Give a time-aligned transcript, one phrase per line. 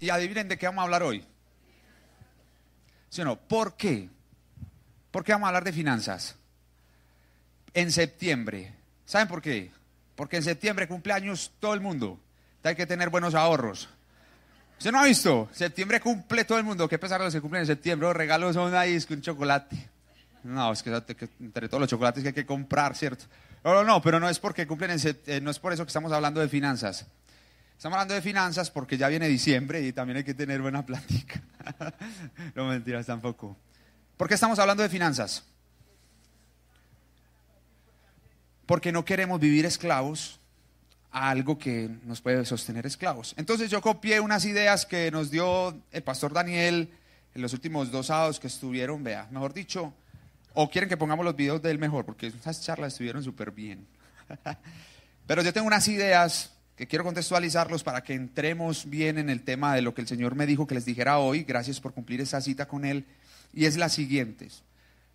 [0.00, 1.24] Y adivinen de qué vamos a hablar hoy.
[3.08, 3.36] ¿Sí no?
[3.36, 4.08] ¿Por qué?
[5.10, 6.36] ¿Por qué vamos a hablar de finanzas?
[7.72, 8.74] En septiembre.
[9.04, 9.70] ¿Saben por qué?
[10.14, 12.20] Porque en septiembre cumpleaños todo el mundo.
[12.62, 13.88] Hay que tener buenos ahorros.
[14.78, 15.48] ¿Usted no ha visto?
[15.52, 16.88] Septiembre cumple todo el mundo.
[16.88, 18.08] Qué pesar los que cumplen en septiembre.
[18.08, 19.88] Los regalos son ahí, es que un chocolate.
[20.42, 20.90] No, es que
[21.40, 23.24] entre todos los chocolates que hay que comprar, ¿cierto?
[23.64, 26.12] No, no, pero no es porque cumplen en septiembre, no es por eso que estamos
[26.12, 27.06] hablando de finanzas.
[27.76, 31.42] Estamos hablando de finanzas porque ya viene diciembre y también hay que tener buena plática.
[32.54, 33.54] no mentiras tampoco.
[34.16, 35.44] ¿Por qué estamos hablando de finanzas?
[38.64, 40.40] Porque no queremos vivir esclavos
[41.12, 43.34] a algo que nos puede sostener esclavos.
[43.36, 46.90] Entonces yo copié unas ideas que nos dio el pastor Daniel
[47.34, 49.92] en los últimos dos sábados que estuvieron, vea, mejor dicho,
[50.54, 53.86] o quieren que pongamos los videos del mejor, porque esas charlas estuvieron súper bien.
[55.26, 59.74] Pero yo tengo unas ideas que quiero contextualizarlos para que entremos bien en el tema
[59.74, 61.42] de lo que el Señor me dijo que les dijera hoy.
[61.42, 63.06] Gracias por cumplir esa cita con Él.
[63.54, 64.62] Y es las siguientes.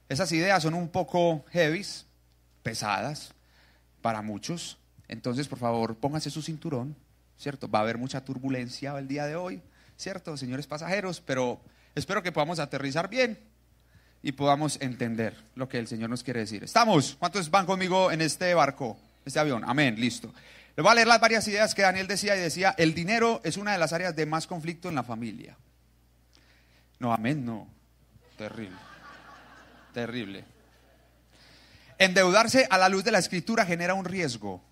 [0.10, 2.08] Esas ideas son un poco heavies,
[2.64, 3.34] pesadas
[4.02, 4.80] para muchos.
[5.08, 6.96] Entonces, por favor, pónganse su cinturón,
[7.38, 7.70] ¿cierto?
[7.70, 9.62] Va a haber mucha turbulencia el día de hoy,
[9.98, 10.36] ¿cierto?
[10.38, 11.62] Señores pasajeros, pero
[11.94, 13.38] espero que podamos aterrizar bien
[14.24, 16.64] y podamos entender lo que el Señor nos quiere decir.
[16.64, 17.16] ¿Estamos?
[17.20, 19.64] ¿Cuántos van conmigo en este barco, este avión?
[19.66, 20.34] Amén, listo.
[20.76, 23.58] Les voy a leer las varias ideas que Daniel decía y decía, el dinero es
[23.58, 25.58] una de las áreas de más conflicto en la familia.
[27.00, 27.68] No, amén, no.
[28.38, 28.78] Terrible.
[29.94, 30.46] Terrible.
[31.98, 34.64] Endeudarse a la luz de la escritura genera un riesgo.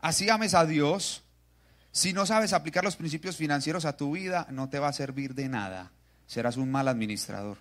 [0.00, 1.22] Así ames a Dios.
[1.92, 5.34] Si no sabes aplicar los principios financieros a tu vida, no te va a servir
[5.34, 5.92] de nada.
[6.26, 7.58] Serás un mal administrador.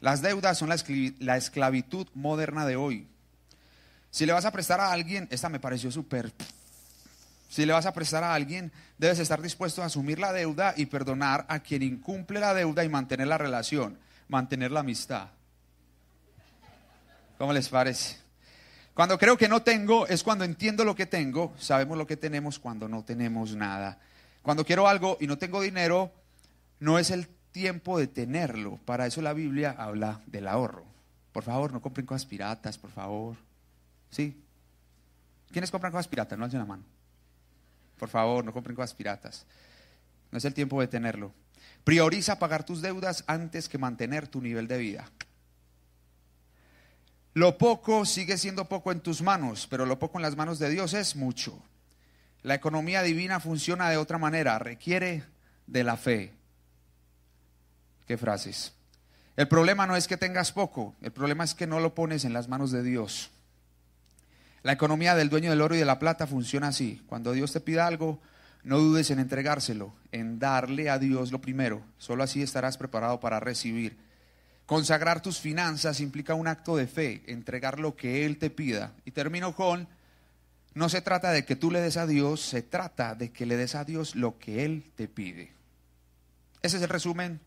[0.00, 3.08] Las deudas son la esclavitud moderna de hoy.
[4.10, 6.32] Si le vas a prestar a alguien, esta me pareció súper
[7.48, 10.86] si le vas a prestar a alguien, debes estar dispuesto a asumir la deuda y
[10.86, 15.28] perdonar a quien incumple la deuda y mantener la relación, mantener la amistad.
[17.38, 18.18] ¿Cómo les parece?
[18.92, 22.58] Cuando creo que no tengo es cuando entiendo lo que tengo, sabemos lo que tenemos
[22.58, 23.98] cuando no tenemos nada.
[24.42, 26.12] Cuando quiero algo y no tengo dinero,
[26.80, 28.78] no es el tiempo de tenerlo.
[28.84, 30.84] Para eso la Biblia habla del ahorro.
[31.32, 33.36] Por favor, no compren cosas piratas, por favor.
[34.10, 34.42] ¿Sí?
[35.50, 36.38] ¿Quiénes compran cosas piratas?
[36.38, 36.82] No alcen la mano.
[37.98, 39.46] Por favor, no compren cosas piratas.
[40.30, 41.32] No es el tiempo de tenerlo.
[41.84, 45.10] Prioriza pagar tus deudas antes que mantener tu nivel de vida.
[47.34, 50.70] Lo poco sigue siendo poco en tus manos, pero lo poco en las manos de
[50.70, 51.62] Dios es mucho.
[52.42, 55.24] La economía divina funciona de otra manera, requiere
[55.66, 56.32] de la fe.
[58.06, 58.72] ¿Qué frases?
[59.36, 62.32] El problema no es que tengas poco, el problema es que no lo pones en
[62.32, 63.30] las manos de Dios.
[64.68, 67.00] La economía del dueño del oro y de la plata funciona así.
[67.06, 68.20] Cuando Dios te pida algo,
[68.64, 71.82] no dudes en entregárselo, en darle a Dios lo primero.
[71.96, 73.96] Solo así estarás preparado para recibir.
[74.66, 78.92] Consagrar tus finanzas implica un acto de fe, entregar lo que Él te pida.
[79.06, 79.88] Y termino con,
[80.74, 83.56] no se trata de que tú le des a Dios, se trata de que le
[83.56, 85.50] des a Dios lo que Él te pide.
[86.60, 87.40] Ese es el resumen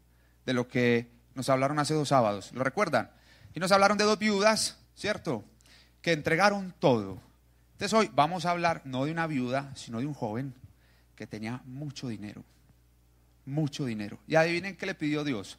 [0.48, 2.52] de lo que nos hablaron hace dos sábados.
[2.52, 3.12] ¿Lo recuerdan?
[3.54, 5.46] Y nos hablaron de dos viudas, ¿cierto?
[6.02, 7.20] Que entregaron todo.
[7.74, 10.54] Entonces hoy vamos a hablar no de una viuda, sino de un joven
[11.16, 12.44] que tenía mucho dinero.
[13.46, 14.20] Mucho dinero.
[14.28, 15.58] Y adivinen qué le pidió Dios.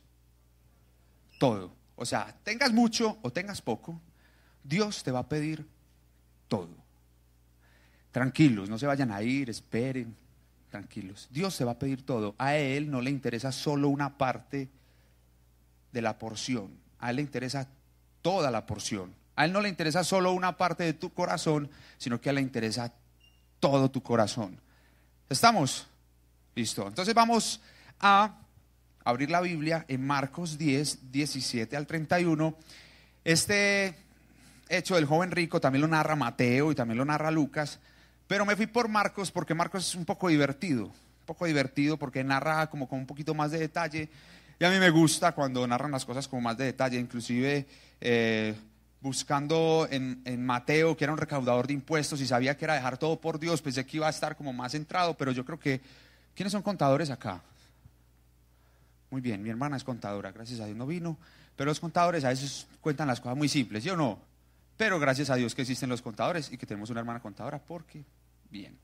[1.38, 1.72] Todo.
[1.96, 4.00] O sea, tengas mucho o tengas poco,
[4.64, 5.66] Dios te va a pedir
[6.48, 6.70] todo.
[8.10, 10.14] Tranquilos, no se vayan a ir, esperen,
[10.70, 11.28] tranquilos.
[11.30, 12.34] Dios te va a pedir todo.
[12.38, 14.68] A Él no le interesa solo una parte
[15.92, 17.68] de la porción, a Él le interesa
[18.20, 19.14] toda la porción.
[19.42, 22.36] A Él no le interesa solo una parte de tu corazón, sino que a Él
[22.36, 22.92] le interesa
[23.58, 24.56] todo tu corazón.
[25.28, 25.88] ¿Estamos?
[26.54, 26.86] Listo.
[26.86, 27.60] Entonces vamos
[27.98, 28.36] a
[29.02, 32.56] abrir la Biblia en Marcos 10, 17 al 31.
[33.24, 33.96] Este
[34.68, 37.80] hecho del joven rico también lo narra Mateo y también lo narra Lucas,
[38.28, 42.22] pero me fui por Marcos porque Marcos es un poco divertido, un poco divertido porque
[42.22, 44.08] narra como con un poquito más de detalle.
[44.60, 47.66] Y a mí me gusta cuando narran las cosas con más de detalle, inclusive...
[48.00, 48.54] Eh,
[49.02, 53.20] buscando en, Mateo, que era un recaudador de impuestos y sabía que era dejar todo
[53.20, 55.80] por Dios, pensé que iba a estar como más centrado, pero yo creo que,
[56.36, 57.42] ¿quiénes son contadores acá?
[59.10, 61.18] Muy bien, mi hermana es contadora, gracias a Dios no vino,
[61.56, 64.20] pero los contadores a veces cuentan las cosas muy simples, ¿sí o no?
[64.76, 68.04] Pero gracias a Dios que existen los contadores y que tenemos una hermana contadora, porque,
[68.50, 68.78] bien.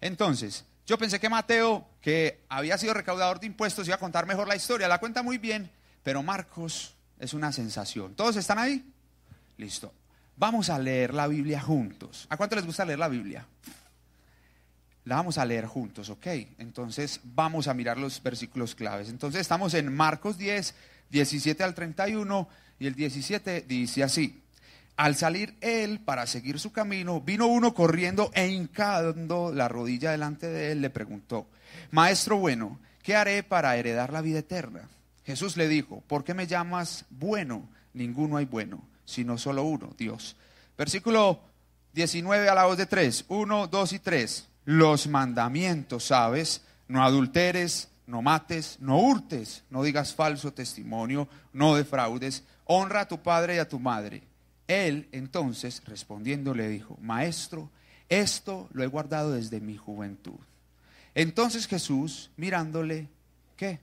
[0.00, 4.48] Entonces, yo pensé que Mateo, que había sido recaudador de impuestos, iba a contar mejor
[4.48, 5.70] la historia, la cuenta muy bien,
[6.02, 8.14] pero Marcos es una sensación.
[8.14, 8.92] ¿Todos están ahí?
[9.56, 9.92] Listo.
[10.36, 12.26] Vamos a leer la Biblia juntos.
[12.28, 13.46] ¿A cuánto les gusta leer la Biblia?
[15.04, 16.26] La vamos a leer juntos, ¿ok?
[16.58, 19.08] Entonces vamos a mirar los versículos claves.
[19.08, 20.74] Entonces estamos en Marcos 10,
[21.10, 22.48] 17 al 31
[22.78, 24.42] y el 17 dice así.
[24.96, 30.48] Al salir él para seguir su camino, vino uno corriendo e hincando la rodilla delante
[30.48, 31.46] de él, le preguntó,
[31.90, 34.88] Maestro bueno, ¿qué haré para heredar la vida eterna?
[35.24, 37.68] Jesús le dijo, ¿por qué me llamas bueno?
[37.92, 40.36] Ninguno hay bueno, sino solo uno, Dios.
[40.76, 41.40] Versículo
[41.94, 44.48] 19 a la voz de 3, 1, 2 y 3.
[44.66, 46.62] Los mandamientos, ¿sabes?
[46.88, 53.22] No adulteres, no mates, no hurtes, no digas falso testimonio, no defraudes, honra a tu
[53.22, 54.22] padre y a tu madre
[54.68, 57.70] él entonces, respondiendo, le dijo, Maestro,
[58.08, 60.38] esto lo he guardado desde mi juventud.
[61.14, 63.08] Entonces Jesús, mirándole,
[63.56, 63.80] ¿qué?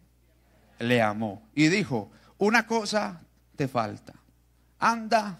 [0.79, 3.21] Le amó y dijo, una cosa
[3.55, 4.13] te falta.
[4.83, 5.39] Anda,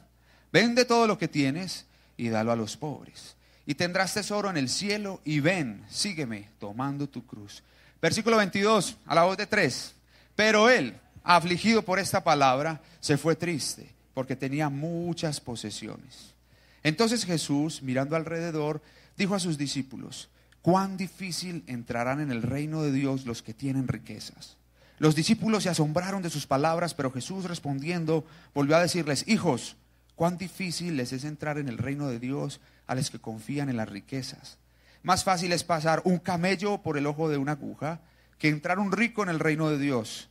[0.53, 1.85] vende todo lo que tienes
[2.15, 3.35] y dalo a los pobres.
[3.65, 7.61] Y tendrás tesoro en el cielo y ven, sígueme tomando tu cruz.
[8.01, 9.95] Versículo 22, a la voz de tres.
[10.35, 16.33] Pero él, afligido por esta palabra, se fue triste porque tenía muchas posesiones.
[16.81, 18.81] Entonces Jesús, mirando alrededor,
[19.17, 20.29] dijo a sus discípulos,
[20.61, 24.57] cuán difícil entrarán en el reino de Dios los que tienen riquezas.
[24.99, 29.75] Los discípulos se asombraron de sus palabras, pero Jesús respondiendo volvió a decirles, hijos,
[30.15, 33.77] cuán difícil les es entrar en el reino de Dios a los que confían en
[33.77, 34.57] las riquezas.
[35.01, 37.99] Más fácil es pasar un camello por el ojo de una aguja
[38.37, 40.29] que entrar un rico en el reino de Dios.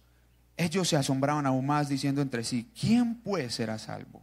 [0.57, 4.23] Ellos se asombraban aún más diciendo entre sí, ¿quién puede ser a salvo?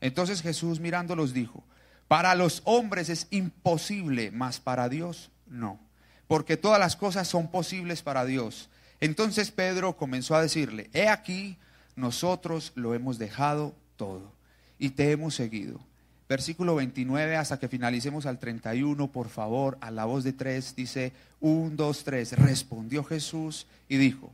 [0.00, 1.64] Entonces Jesús mirándolos dijo,
[2.08, 5.78] para los hombres es imposible, mas para Dios no,
[6.26, 8.68] porque todas las cosas son posibles para Dios.
[9.00, 11.56] Entonces Pedro comenzó a decirle, he aquí,
[11.96, 14.32] nosotros lo hemos dejado todo
[14.78, 15.80] y te hemos seguido.
[16.28, 21.12] Versículo 29 hasta que finalicemos al 31, por favor, a la voz de tres, dice,
[21.40, 24.30] un, dos, tres, respondió Jesús y dijo,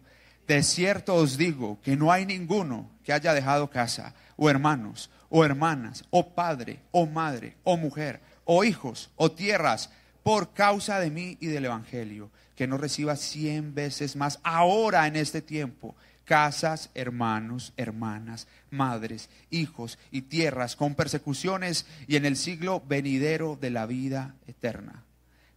[0.47, 5.45] de cierto os digo que no hay ninguno que haya dejado casa, o hermanos, o
[5.45, 9.91] hermanas, o padre, o madre, o mujer, o hijos, o tierras,
[10.27, 15.15] por causa de mí y del Evangelio, que no reciba cien veces más ahora en
[15.15, 15.95] este tiempo
[16.25, 23.71] casas, hermanos, hermanas, madres, hijos y tierras con persecuciones y en el siglo venidero de
[23.71, 25.05] la vida eterna.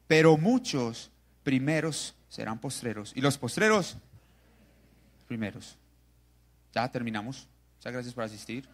[0.06, 1.10] Pero muchos
[1.42, 3.98] primeros serán postreros y los postreros
[5.27, 5.80] primeros.
[6.75, 7.48] Ya terminamos.
[7.77, 8.69] Muchas gracias por asistir.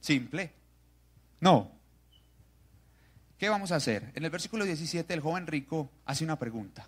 [0.00, 0.50] Simple.
[1.38, 1.73] No.
[3.38, 4.10] ¿Qué vamos a hacer?
[4.14, 6.86] En el versículo 17 el joven rico hace una pregunta.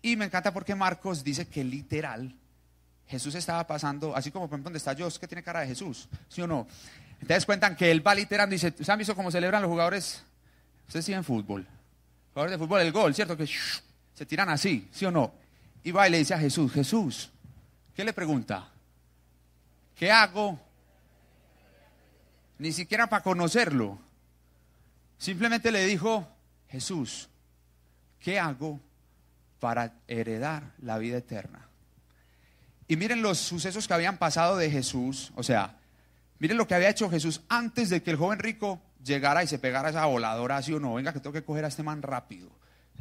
[0.00, 2.34] Y me encanta porque Marcos dice que literal
[3.06, 6.42] Jesús estaba pasando, así como por donde está Dios, que tiene cara de Jesús, ¿sí
[6.42, 6.66] o no?
[7.20, 10.22] Entonces cuentan que él va literando y dice, ¿ustedes han visto cómo celebran los jugadores?
[10.88, 11.66] Ustedes siguen fútbol.
[12.32, 13.36] Jugadores de fútbol, el gol, ¿cierto?
[13.36, 13.46] Que
[14.14, 15.42] se tiran así, ¿sí o no?
[15.84, 17.30] y va y le dice a Jesús, Jesús,
[17.94, 18.68] ¿qué le pregunta?
[19.96, 20.58] ¿Qué hago?
[22.58, 23.98] Ni siquiera para conocerlo.
[25.22, 26.26] Simplemente le dijo,
[26.68, 27.28] Jesús,
[28.18, 28.80] ¿qué hago
[29.60, 31.68] para heredar la vida eterna?
[32.88, 35.78] Y miren los sucesos que habían pasado de Jesús, o sea,
[36.40, 39.60] miren lo que había hecho Jesús antes de que el joven rico llegara y se
[39.60, 42.50] pegara esa voladora, así o no, venga que tengo que coger a este man rápido.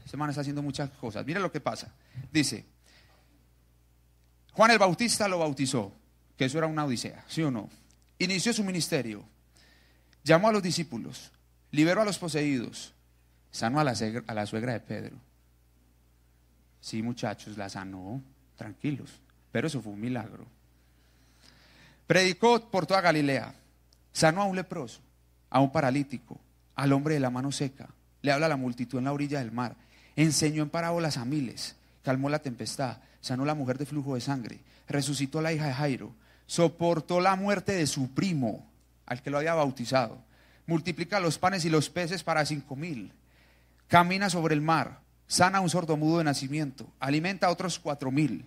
[0.05, 1.25] Este man está haciendo muchas cosas.
[1.25, 1.91] Miren lo que pasa.
[2.31, 2.67] Dice,
[4.51, 5.91] Juan el Bautista lo bautizó,
[6.37, 7.67] que eso era una odisea, ¿sí o no?
[8.19, 9.25] Inició su ministerio,
[10.23, 11.31] llamó a los discípulos,
[11.71, 12.93] liberó a los poseídos,
[13.49, 13.93] sanó a la,
[14.27, 15.17] a la suegra de Pedro.
[16.79, 18.21] Sí, muchachos, la sanó,
[18.55, 19.11] tranquilos,
[19.51, 20.45] pero eso fue un milagro.
[22.07, 23.53] Predicó por toda Galilea,
[24.11, 24.99] sanó a un leproso,
[25.49, 26.39] a un paralítico,
[26.75, 27.89] al hombre de la mano seca,
[28.21, 29.75] le habla a la multitud en la orilla del mar,
[30.15, 34.59] enseñó en parábolas a miles, calmó la tempestad, sanó la mujer de flujo de sangre,
[34.87, 36.13] resucitó a la hija de Jairo,
[36.47, 38.69] soportó la muerte de su primo,
[39.05, 40.21] al que lo había bautizado,
[40.71, 43.11] multiplica los panes y los peces para cinco mil,
[43.89, 48.45] camina sobre el mar, sana a un sordomudo de nacimiento, alimenta a otros cuatro mil,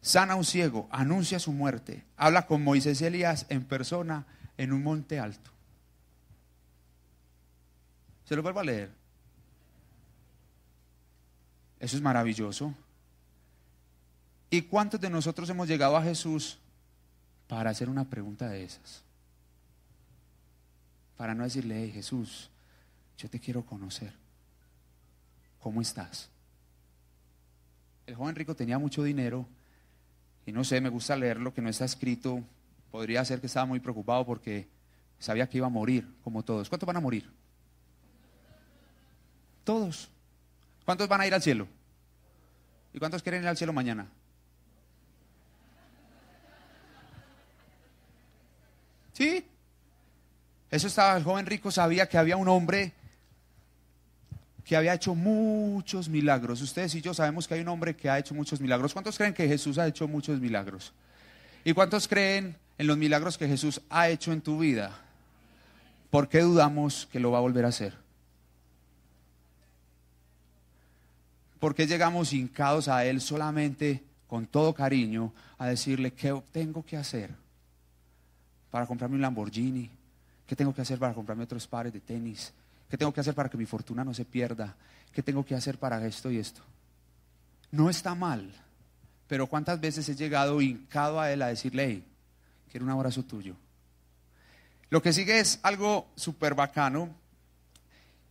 [0.00, 4.72] sana a un ciego, anuncia su muerte, habla con Moisés y Elías en persona en
[4.72, 5.50] un monte alto.
[8.26, 8.92] Se lo vuelvo a leer.
[11.80, 12.72] Eso es maravilloso.
[14.50, 16.58] ¿Y cuántos de nosotros hemos llegado a Jesús
[17.48, 19.05] para hacer una pregunta de esas?
[21.16, 22.50] Para no decirle, hey, Jesús,
[23.18, 24.12] yo te quiero conocer.
[25.60, 26.28] ¿Cómo estás?
[28.06, 29.46] El joven rico tenía mucho dinero
[30.46, 32.40] y no sé, me gusta leer lo que no está escrito.
[32.90, 34.68] Podría ser que estaba muy preocupado porque
[35.18, 36.68] sabía que iba a morir, como todos.
[36.68, 37.28] ¿Cuántos van a morir?
[39.64, 40.08] Todos.
[40.84, 41.66] ¿Cuántos van a ir al cielo?
[42.94, 44.06] ¿Y cuántos quieren ir al cielo mañana?
[49.12, 49.44] ¿Sí?
[50.76, 52.92] Eso estaba, el joven rico sabía que había un hombre
[54.62, 56.60] que había hecho muchos milagros.
[56.60, 58.92] Ustedes y yo sabemos que hay un hombre que ha hecho muchos milagros.
[58.92, 60.92] ¿Cuántos creen que Jesús ha hecho muchos milagros?
[61.64, 64.90] ¿Y cuántos creen en los milagros que Jesús ha hecho en tu vida?
[66.10, 67.94] ¿Por qué dudamos que lo va a volver a hacer?
[71.58, 76.98] ¿Por qué llegamos hincados a Él solamente con todo cariño a decirle qué tengo que
[76.98, 77.30] hacer
[78.70, 79.95] para comprarme un Lamborghini?
[80.46, 82.52] ¿Qué tengo que hacer para comprarme otros pares de tenis?
[82.88, 84.76] ¿Qué tengo que hacer para que mi fortuna no se pierda?
[85.12, 86.60] ¿Qué tengo que hacer para esto y esto?
[87.72, 88.52] No está mal,
[89.26, 92.04] pero ¿cuántas veces he llegado hincado a Él a decirle, hey,
[92.70, 93.56] quiero un abrazo tuyo?
[94.88, 97.10] Lo que sigue es algo súper bacano.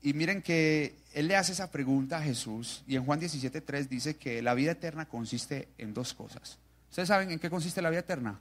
[0.02, 4.18] Y miren que él le hace esa pregunta a Jesús y en Juan 17.3 dice
[4.18, 6.58] que la vida eterna consiste en dos cosas.
[6.90, 8.40] ¿Ustedes saben en qué consiste la vida eterna?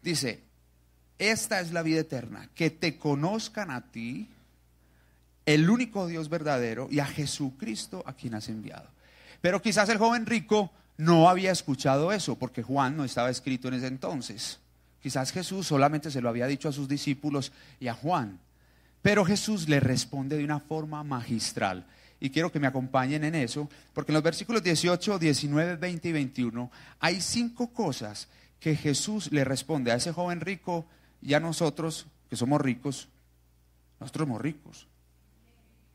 [0.00, 0.42] Dice,
[1.30, 4.28] esta es la vida eterna, que te conozcan a ti,
[5.46, 8.88] el único Dios verdadero, y a Jesucristo a quien has enviado.
[9.40, 13.74] Pero quizás el joven rico no había escuchado eso, porque Juan no estaba escrito en
[13.74, 14.58] ese entonces.
[15.00, 18.38] Quizás Jesús solamente se lo había dicho a sus discípulos y a Juan.
[19.00, 21.86] Pero Jesús le responde de una forma magistral.
[22.20, 26.12] Y quiero que me acompañen en eso, porque en los versículos 18, 19, 20 y
[26.12, 28.28] 21 hay cinco cosas
[28.60, 30.86] que Jesús le responde a ese joven rico
[31.22, 33.08] y a nosotros, que somos ricos.
[34.00, 34.88] Nosotros somos ricos.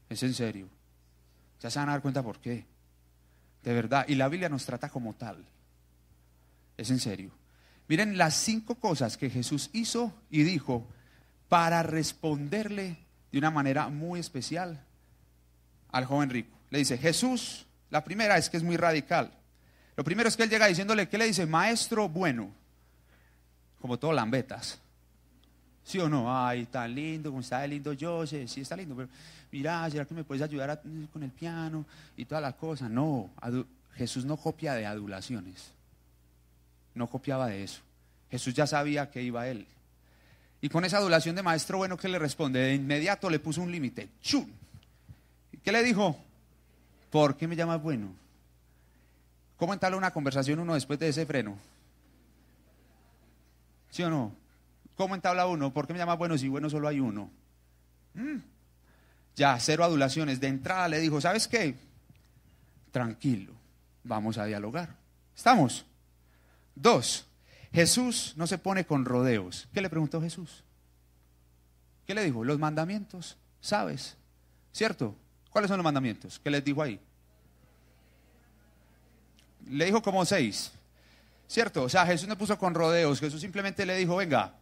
[0.10, 0.70] Es en serio.
[1.60, 2.66] Ya se van a dar cuenta por qué.
[3.64, 4.06] De verdad.
[4.08, 5.46] Y la Biblia nos trata como tal.
[6.78, 7.32] Es en serio.
[7.90, 10.88] Miren las cinco cosas que Jesús hizo y dijo
[11.50, 12.98] para responderle
[13.32, 14.84] de una manera muy especial
[15.92, 16.58] al joven rico.
[16.70, 19.32] Le dice, Jesús, la primera es que es muy radical.
[19.96, 21.46] Lo primero es que él llega diciéndole, ¿qué le dice?
[21.46, 22.52] Maestro bueno,
[23.82, 24.80] como todo lambetas.
[25.88, 26.28] ¿Sí o no?
[26.30, 29.08] Ay, tan lindo, como está lindo yo, sí, está lindo, pero
[29.54, 30.82] mira, ¿será que me puedes ayudar
[31.14, 31.86] con el piano
[32.18, 32.90] y toda la cosa?
[32.90, 33.30] No,
[33.96, 35.72] Jesús no copia de adulaciones,
[36.94, 37.80] no copiaba de eso.
[38.30, 39.66] Jesús ya sabía que iba él.
[40.60, 42.60] Y con esa adulación de maestro bueno, ¿qué le responde?
[42.60, 44.10] De inmediato le puso un límite.
[44.22, 44.46] ¡Chum!
[45.64, 46.18] ¿Qué le dijo?
[47.10, 48.14] ¿Por qué me llamas bueno?
[49.56, 51.58] ¿Cómo entabla una conversación uno después de ese freno?
[53.90, 54.47] ¿Sí o no?
[54.98, 55.72] ¿Cómo entabla uno?
[55.72, 57.30] ¿Por qué me llamas bueno si bueno solo hay uno?
[58.16, 58.40] Mm.
[59.36, 60.40] Ya, cero adulaciones.
[60.40, 61.76] De entrada le dijo, ¿sabes qué?
[62.92, 63.54] Tranquilo,
[64.04, 64.96] vamos a dialogar.
[65.36, 65.86] ¿Estamos?
[66.74, 67.28] Dos,
[67.72, 69.70] Jesús no se pone con rodeos.
[69.72, 70.64] ¿Qué le preguntó Jesús?
[72.08, 72.44] ¿Qué le dijo?
[72.44, 74.18] Los mandamientos, ¿sabes?
[74.72, 75.16] ¿Cierto?
[75.52, 76.40] ¿Cuáles son los mandamientos?
[76.40, 77.00] ¿Qué les dijo ahí?
[79.70, 80.72] Le dijo como seis.
[81.48, 81.84] ¿Cierto?
[81.84, 83.20] O sea, Jesús no puso con rodeos.
[83.20, 84.56] Jesús simplemente le dijo, venga,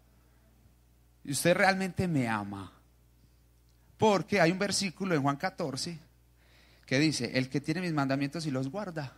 [1.32, 2.72] usted realmente me ama.
[3.98, 5.98] Porque hay un versículo en Juan 14
[6.86, 9.14] que dice, el que tiene mis mandamientos y los guarda,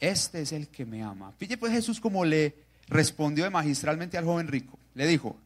[0.00, 1.32] este es el que me ama.
[1.38, 2.56] Pille pues Jesús como le
[2.88, 4.78] respondió magistralmente al joven rico.
[4.94, 5.36] Le dijo,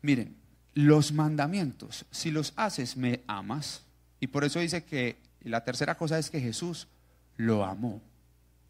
[0.00, 0.36] miren,
[0.74, 3.82] los mandamientos, si los haces, me amas.
[4.20, 6.88] Y por eso dice que la tercera cosa es que Jesús
[7.36, 8.00] lo amó.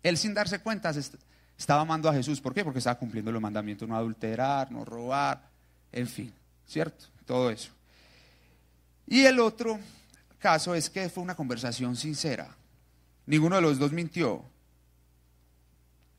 [0.02, 0.92] Él sin darse cuenta
[1.58, 2.40] estaba amando a Jesús.
[2.40, 2.64] ¿Por qué?
[2.64, 5.42] Porque estaba cumpliendo los mandamientos, no adulterar, no robar,
[5.92, 6.32] en fin,
[6.66, 7.06] ¿cierto?
[7.26, 7.72] Todo eso.
[9.06, 9.78] Y el otro
[10.38, 12.54] caso es que fue una conversación sincera.
[13.26, 14.44] Ninguno de los dos mintió.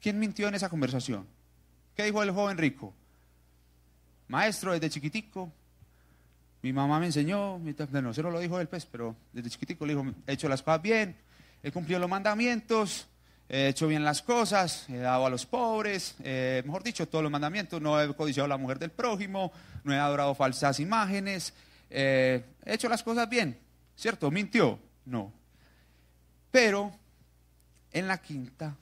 [0.02, 1.26] ¿Quién mintió en esa conversación?
[1.96, 2.94] ¿Qué dijo el joven rico?
[4.28, 5.52] Maestro, desde chiquitico,
[6.62, 10.06] mi mamá me enseñó, no, se lo dijo él, pues, pero desde chiquitico le dijo,
[10.28, 11.16] he hecho las cosas bien,
[11.64, 13.08] he cumplido los mandamientos,
[13.50, 17.32] he hecho bien las cosas, he dado a los pobres, eh, mejor dicho, todos los
[17.32, 19.52] mandamientos, no he codiciado a la mujer del prójimo,
[19.84, 21.54] no he adorado falsas imágenes,
[21.90, 23.60] eh, he hecho las cosas bien,
[23.96, 24.32] ¿cierto?
[24.32, 24.80] ¿Mintió?
[25.06, 25.34] No.
[26.52, 26.92] Pero
[27.92, 28.78] en la quinta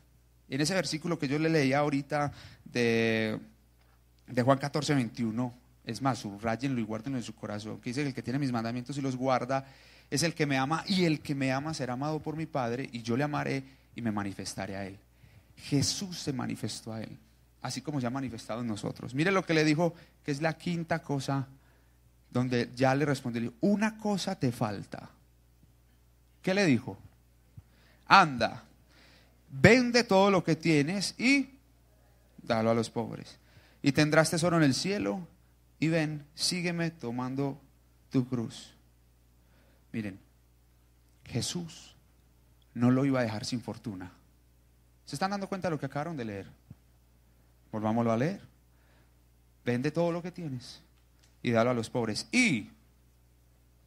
[0.50, 2.32] en ese versículo que yo le leía ahorita
[2.64, 3.40] de,
[4.28, 8.10] de Juan 14, 21, es más, subrayenlo y guárdenlo en su corazón, que dice que
[8.10, 9.66] el que tiene mis mandamientos y los guarda
[10.10, 12.90] es el que me ama y el que me ama será amado por mi Padre
[12.92, 13.64] y yo le amaré
[13.98, 15.00] y me manifestaré a él.
[15.56, 17.18] Jesús se manifestó a él,
[17.64, 19.16] así como se ha manifestado en nosotros.
[19.16, 21.48] Mire lo que le dijo, que es la quinta cosa
[22.30, 25.10] donde ya le respondió, una cosa te falta.
[26.44, 26.96] ¿Qué le dijo?
[28.06, 28.64] Anda,
[29.50, 31.50] vende todo lo que tienes y
[32.44, 33.40] dalo a los pobres.
[33.82, 35.28] Y tendrás tesoro en el cielo
[35.80, 37.60] y ven, sígueme tomando
[38.12, 38.76] tu cruz.
[39.92, 40.20] Miren,
[41.26, 41.97] Jesús
[42.78, 44.12] no lo iba a dejar sin fortuna.
[45.06, 46.48] ¿Se están dando cuenta de lo que acabaron de leer?
[47.72, 48.42] Volvámoslo a leer.
[49.66, 50.82] Vende todo lo que tienes
[51.42, 52.28] y dalo a los pobres.
[52.32, 52.70] Y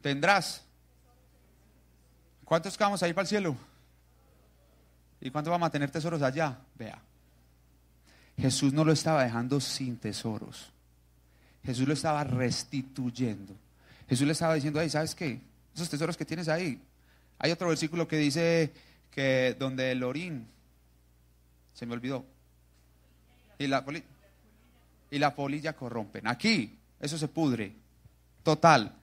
[0.01, 0.63] tendrás.
[2.43, 3.55] ¿Cuántos vamos a ir para el cielo?
[5.21, 6.59] ¿Y cuántos vamos a tener tesoros allá?
[6.75, 7.01] Vea.
[8.37, 10.71] Jesús no lo estaba dejando sin tesoros.
[11.63, 13.55] Jesús lo estaba restituyendo.
[14.09, 15.39] Jesús le estaba diciendo, ahí, ¿sabes qué?
[15.73, 16.81] Esos tesoros que tienes ahí.
[17.43, 18.71] Hay otro versículo que dice
[19.09, 20.47] que donde el orín,
[21.73, 22.23] se me olvidó,
[23.57, 23.83] y la,
[25.09, 26.27] y la polilla corrompen.
[26.27, 27.73] Aquí, eso se pudre.
[28.43, 28.93] Total.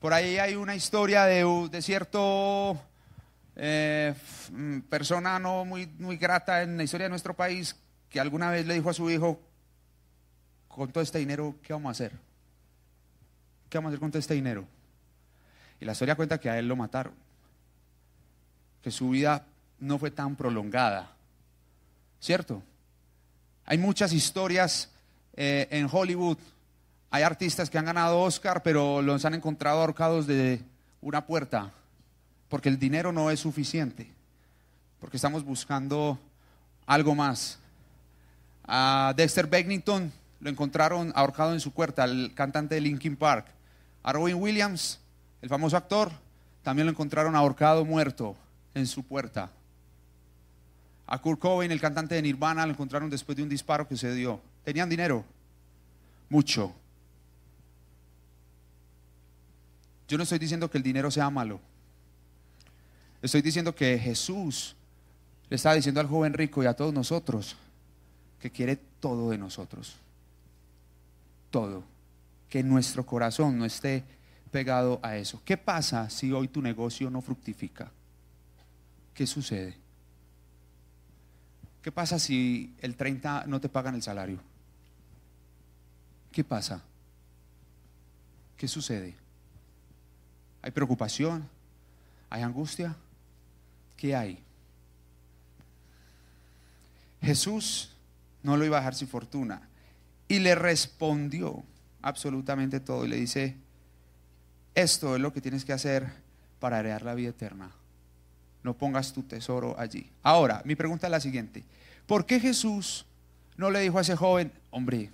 [0.00, 2.80] Por ahí hay una historia de, de cierto
[3.54, 4.12] eh,
[4.50, 7.76] mm, persona no muy, muy grata en la historia de nuestro país
[8.10, 9.40] que alguna vez le dijo a su hijo,
[10.66, 12.12] con todo este dinero, ¿qué vamos a hacer?
[13.70, 14.66] ¿Qué vamos a hacer con todo este dinero?
[15.80, 17.14] Y la historia cuenta que a él lo mataron,
[18.84, 19.46] que su vida
[19.80, 21.10] no fue tan prolongada,
[22.20, 22.62] ¿cierto?
[23.64, 24.90] Hay muchas historias
[25.32, 26.36] eh, en Hollywood,
[27.10, 30.60] hay artistas que han ganado Oscar, pero los han encontrado ahorcados de
[31.00, 31.72] una puerta
[32.50, 34.12] porque el dinero no es suficiente,
[35.00, 36.18] porque estamos buscando
[36.84, 37.58] algo más.
[38.66, 43.46] A Dexter Begnington lo encontraron ahorcado en su puerta, el cantante de Linkin Park.
[44.02, 45.00] A Robin Williams,
[45.40, 46.12] el famoso actor,
[46.62, 48.36] también lo encontraron ahorcado muerto
[48.74, 49.50] en su puerta.
[51.06, 54.14] A Kurt Cobain, el cantante de Nirvana, lo encontraron después de un disparo que se
[54.14, 54.40] dio.
[54.64, 55.24] ¿Tenían dinero?
[56.28, 56.74] Mucho.
[60.08, 61.60] Yo no estoy diciendo que el dinero sea malo.
[63.22, 64.76] Estoy diciendo que Jesús
[65.48, 67.56] le está diciendo al joven rico y a todos nosotros
[68.40, 69.96] que quiere todo de nosotros.
[71.50, 71.84] Todo.
[72.48, 74.04] Que nuestro corazón no esté
[74.50, 75.40] pegado a eso.
[75.44, 77.90] ¿Qué pasa si hoy tu negocio no fructifica?
[79.14, 79.76] ¿Qué sucede?
[81.82, 84.40] ¿Qué pasa si el 30 no te pagan el salario?
[86.32, 86.82] ¿Qué pasa?
[88.56, 89.14] ¿Qué sucede?
[90.62, 91.48] ¿Hay preocupación?
[92.30, 92.96] ¿Hay angustia?
[93.96, 94.38] ¿qué hay?
[97.22, 97.90] Jesús
[98.42, 99.62] no lo iba a dejar sin fortuna.
[100.28, 101.62] Y le respondió
[102.02, 103.04] absolutamente todo.
[103.04, 103.56] Y le dice,
[104.74, 106.06] esto es lo que tienes que hacer
[106.60, 107.70] para heredar la vida eterna.
[108.64, 110.10] No pongas tu tesoro allí.
[110.22, 111.62] Ahora, mi pregunta es la siguiente.
[112.06, 113.06] ¿Por qué Jesús
[113.56, 115.10] no le dijo a ese joven, hombre,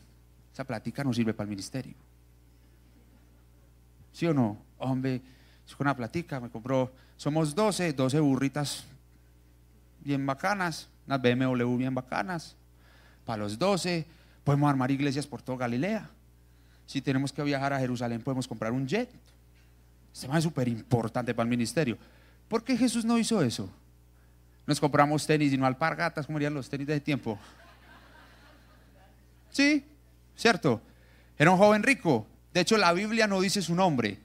[0.53, 1.95] esa plática no sirve para el ministerio?
[4.13, 4.57] ¿Sí o no?
[4.79, 5.21] Hombre,
[5.67, 8.85] es una platica, me compró, somos 12, 12 burritas
[10.01, 12.57] bien bacanas, unas BMW bien bacanas.
[13.25, 14.07] Para los 12
[14.45, 16.09] podemos armar iglesias por toda Galilea.
[16.87, 19.11] Si tenemos que viajar a Jerusalén podemos comprar un jet.
[20.13, 21.97] Este es súper importante para el ministerio.
[22.51, 23.71] ¿Por qué Jesús no hizo eso?
[24.67, 27.39] Nos compramos tenis y no alpargatas, como dirían los tenis de tiempo.
[29.51, 29.83] Sí,
[30.37, 30.83] cierto.
[31.39, 32.27] Era un joven rico.
[32.53, 34.19] De hecho, la Biblia no dice su nombre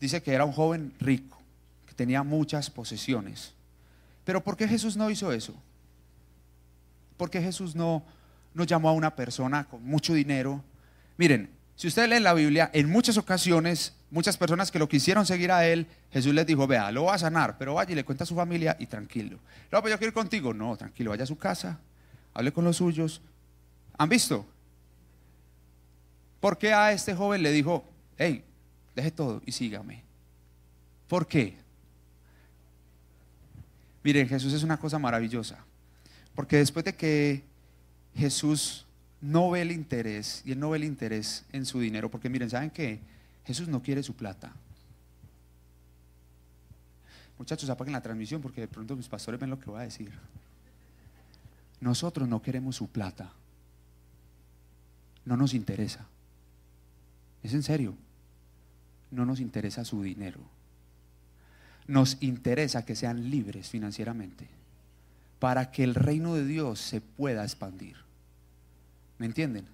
[0.00, 1.38] dice que era un joven rico,
[1.86, 3.52] que tenía muchas posesiones.
[4.24, 5.54] Pero ¿por qué Jesús no hizo eso?
[7.16, 8.04] ¿Por qué Jesús no,
[8.54, 10.62] no llamó a una persona con mucho dinero?
[11.16, 15.52] Miren, si ustedes leen la Biblia, en muchas ocasiones, muchas personas que lo quisieron seguir
[15.52, 18.24] a él, Jesús les dijo, vea, lo va a sanar, pero vaya y le cuenta
[18.24, 19.38] a su familia y tranquilo.
[19.70, 20.54] No, pues yo quiero ir contigo.
[20.54, 21.78] No, tranquilo, vaya a su casa,
[22.34, 23.20] hable con los suyos.
[23.98, 24.46] ¿Han visto?
[26.40, 27.84] ¿Por qué a este joven le dijo,
[28.18, 28.44] hey,
[28.96, 30.02] deje todo y sígame.
[31.06, 31.54] ¿Por qué?
[34.02, 35.58] Miren, Jesús es una cosa maravillosa.
[36.34, 37.44] Porque después de que
[38.14, 38.86] Jesús
[39.20, 42.50] no ve el interés, y él no ve el interés en su dinero, porque miren,
[42.50, 43.00] ¿saben qué?
[43.46, 44.52] Jesús no quiere su plata.
[47.38, 50.10] Muchachos, apaguen la transmisión porque de pronto mis pastores ven lo que voy a decir.
[51.80, 53.30] Nosotros no queremos su plata.
[55.24, 56.06] No nos interesa.
[57.42, 57.96] Es en serio
[59.10, 60.40] no nos interesa su dinero.
[61.86, 64.48] Nos interesa que sean libres financieramente
[65.38, 67.96] para que el reino de Dios se pueda expandir.
[69.18, 69.66] ¿Me entienden?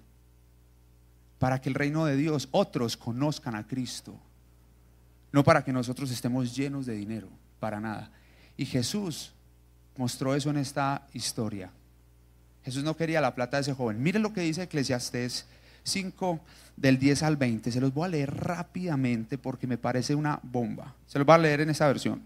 [1.43, 4.17] Para que el reino de Dios, otros conozcan a Cristo.
[5.33, 7.27] No para que nosotros estemos llenos de dinero,
[7.59, 8.09] para nada.
[8.55, 9.33] Y Jesús
[9.97, 11.69] mostró eso en esta historia.
[12.63, 14.01] Jesús no quería la plata de ese joven.
[14.01, 15.45] Miren lo que dice Eclesiastés
[15.83, 16.39] 5
[16.77, 17.73] del 10 al 20.
[17.73, 20.95] Se los voy a leer rápidamente porque me parece una bomba.
[21.07, 22.21] Se los voy a leer en esta versión.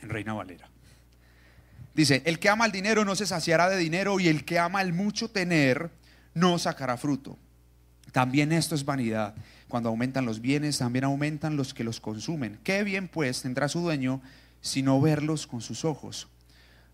[0.00, 0.68] En Reina Valera.
[1.94, 4.82] Dice, el que ama el dinero no se saciará de dinero y el que ama
[4.82, 5.90] el mucho tener
[6.34, 7.38] no sacará fruto.
[8.12, 9.34] También esto es vanidad.
[9.68, 12.58] Cuando aumentan los bienes, también aumentan los que los consumen.
[12.62, 14.20] ¿Qué bien pues tendrá su dueño
[14.60, 16.28] sino verlos con sus ojos?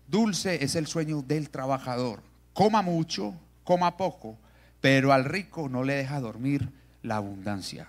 [0.07, 2.21] Dulce es el sueño del trabajador.
[2.53, 4.37] Coma mucho, coma poco,
[4.81, 6.69] pero al rico no le deja dormir
[7.03, 7.87] la abundancia.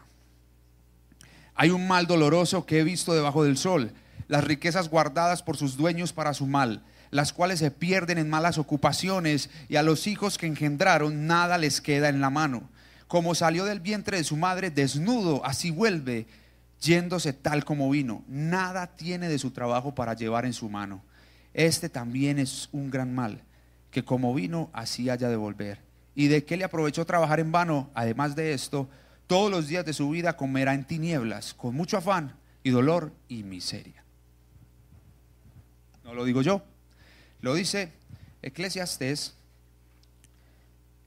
[1.55, 3.93] Hay un mal doloroso que he visto debajo del sol,
[4.29, 8.57] las riquezas guardadas por sus dueños para su mal, las cuales se pierden en malas
[8.57, 12.71] ocupaciones y a los hijos que engendraron nada les queda en la mano.
[13.07, 16.27] Como salió del vientre de su madre desnudo, así vuelve,
[16.81, 18.25] yéndose tal como vino.
[18.29, 21.03] Nada tiene de su trabajo para llevar en su mano.
[21.53, 23.43] Este también es un gran mal,
[23.91, 25.81] que como vino, así haya de volver.
[26.15, 27.91] ¿Y de qué le aprovechó trabajar en vano?
[27.93, 28.89] Además de esto,
[29.27, 33.43] todos los días de su vida comerá en tinieblas, con mucho afán y dolor y
[33.43, 34.03] miseria.
[36.05, 36.63] No lo digo yo,
[37.43, 37.93] lo dice
[38.41, 39.35] Eclesiastes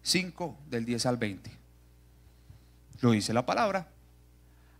[0.03, 1.51] 5 del 10 al 20.
[3.01, 3.87] Lo dice la palabra.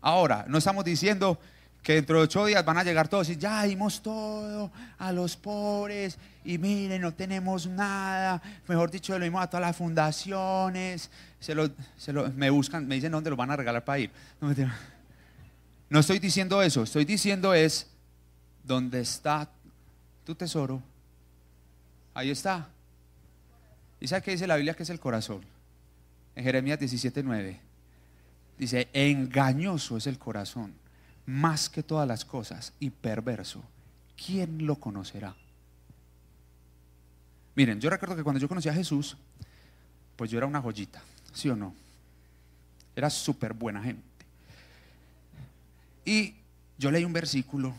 [0.00, 1.38] Ahora, no estamos diciendo
[1.82, 5.36] que dentro de ocho días van a llegar todos y ya dimos todo a los
[5.36, 8.40] pobres y miren, no tenemos nada.
[8.68, 11.10] Mejor dicho, lo dimos a todas las fundaciones.
[11.40, 11.70] Se lo,
[12.34, 14.10] me buscan, me dicen dónde lo van a regalar para ir.
[14.40, 14.54] No,
[15.88, 17.86] no estoy diciendo eso, estoy diciendo es
[18.62, 19.48] dónde está
[20.24, 20.82] tu tesoro.
[22.16, 22.70] Ahí está.
[24.00, 25.42] ¿Y sabe qué dice la Biblia que es el corazón?
[26.34, 27.58] En Jeremías 17:9.
[28.56, 30.72] Dice, engañoso es el corazón
[31.26, 33.62] más que todas las cosas y perverso,
[34.16, 35.36] ¿quién lo conocerá?
[37.54, 39.18] Miren, yo recuerdo que cuando yo conocí a Jesús,
[40.16, 41.02] pues yo era una joyita,
[41.34, 41.74] ¿sí o no?
[42.94, 44.02] Era súper buena gente.
[46.06, 46.34] Y
[46.78, 47.74] yo leí un versículo,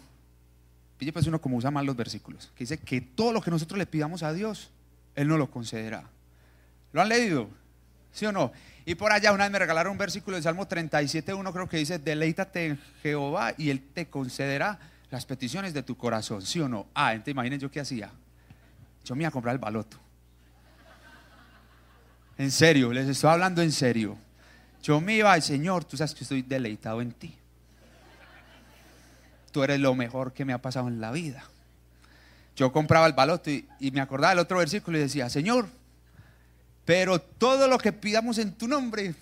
[0.99, 3.77] y pues uno como usa mal los versículos, que dice que todo lo que nosotros
[3.77, 4.71] le pidamos a Dios,
[5.15, 6.09] Él no lo concederá.
[6.91, 7.49] ¿Lo han leído?
[8.11, 8.51] ¿Sí o no?
[8.85, 11.99] Y por allá una vez me regalaron un versículo de Salmo 37.1, creo que dice,
[11.99, 14.79] deleítate en Jehová y Él te concederá
[15.11, 16.87] las peticiones de tu corazón, ¿sí o no?
[16.93, 18.11] Ah, entonces imaginen yo qué hacía.
[19.05, 19.97] Yo me iba a comprar el baloto.
[22.37, 24.17] En serio, les estoy hablando en serio.
[24.83, 27.35] Yo me iba al Señor, tú sabes que estoy deleitado en ti.
[29.57, 31.43] Tú eres lo mejor que me ha pasado en la vida.
[32.55, 35.67] Yo compraba el baloto y, me acordaba del otro versículo y decía, Señor,
[36.85, 39.15] pero todo lo que pidamos en tu nombre,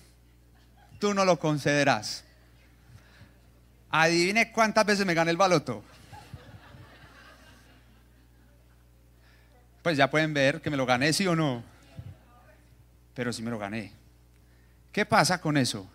[0.98, 2.22] tú no lo concederás.
[3.88, 5.82] Adivine cuántas veces me gané el baloto.
[9.82, 11.62] Pues ya pueden ver que me lo gané, sí o no.
[13.14, 13.90] Pero sí me lo gané.
[14.92, 15.90] ¿Qué pasa con eso?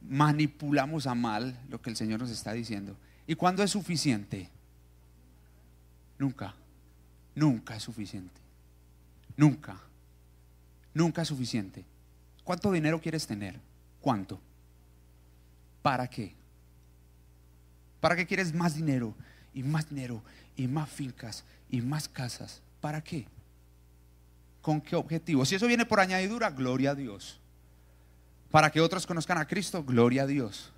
[0.00, 2.96] Manipulamos a mal lo que el Señor nos está diciendo.
[3.26, 4.50] ¿Y cuándo es suficiente?
[6.18, 6.54] Nunca.
[7.34, 8.40] Nunca es suficiente.
[9.36, 9.76] Nunca.
[10.92, 11.84] Nunca es suficiente.
[12.44, 13.58] ¿Cuánto dinero quieres tener?
[14.00, 14.38] ¿Cuánto?
[15.82, 16.34] ¿Para qué?
[18.00, 19.14] ¿Para qué quieres más dinero
[19.54, 20.22] y más dinero
[20.56, 22.60] y más fincas y más casas?
[22.82, 23.26] ¿Para qué?
[24.60, 25.44] ¿Con qué objetivo?
[25.46, 27.40] Si eso viene por añadidura, gloria a Dios.
[28.50, 30.70] Para que otros conozcan a Cristo, gloria a Dios.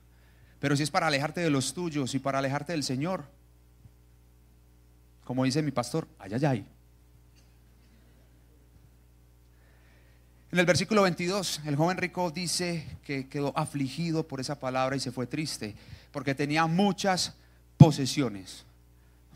[0.66, 3.24] Pero si es para alejarte de los tuyos y para alejarte del Señor,
[5.22, 6.66] como dice mi pastor, ay, ay, ay.
[10.50, 14.98] En el versículo 22, el joven rico dice que quedó afligido por esa palabra y
[14.98, 15.76] se fue triste,
[16.11, 17.37] porque tenía muchas
[17.76, 18.64] posesiones,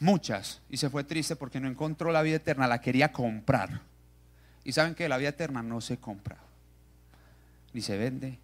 [0.01, 3.83] muchas, y se fue triste porque no encontró la vida eterna, la quería comprar.
[4.65, 6.39] Y saben que la vida eterna no se compra,
[7.73, 8.41] ni se vende,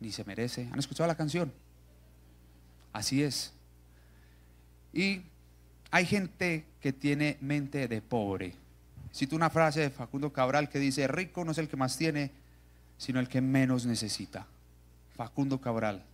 [0.00, 0.68] ni se merece.
[0.72, 1.52] ¿Han escuchado la canción?
[2.92, 3.52] Así es.
[4.92, 5.22] Y
[5.90, 8.54] hay gente que tiene mente de pobre
[9.16, 12.30] Cito una frase de Facundo Cabral que dice, rico no es el que más tiene,
[12.98, 14.46] sino el que menos necesita.
[15.16, 16.04] Facundo Cabral.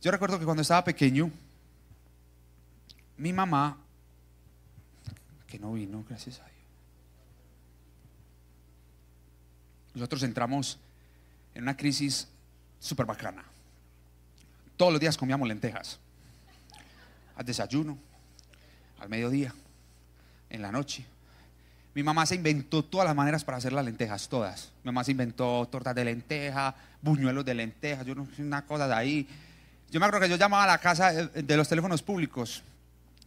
[0.00, 1.32] Yo recuerdo que cuando estaba pequeño,
[3.16, 3.76] mi mamá,
[5.48, 6.54] que no vino, gracias a Dios,
[9.94, 10.78] nosotros entramos
[11.58, 12.28] en una crisis
[12.78, 13.42] súper bacana.
[14.76, 15.98] Todos los días comíamos lentejas,
[17.34, 17.98] al desayuno,
[19.00, 19.52] al mediodía,
[20.50, 21.04] en la noche.
[21.94, 24.70] Mi mamá se inventó todas las maneras para hacer las lentejas, todas.
[24.84, 28.86] Mi mamá se inventó tortas de lenteja, buñuelos de lenteja, yo no sé, una cosa
[28.86, 29.28] de ahí.
[29.90, 32.62] Yo me acuerdo que yo llamaba a la casa de los teléfonos públicos,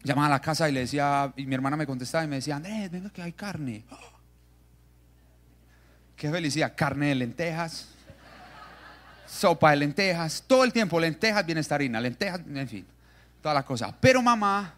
[0.04, 2.56] llamaba a la casa y le decía, y mi hermana me contestaba y me decía,
[2.56, 3.84] Andrés, venga que hay carne.
[6.16, 7.90] Qué felicidad, carne de lentejas,
[9.32, 12.86] sopa de lentejas, todo el tiempo lentejas, bienestarina, lentejas, en fin,
[13.42, 13.96] toda la cosa.
[14.00, 14.74] Pero mamá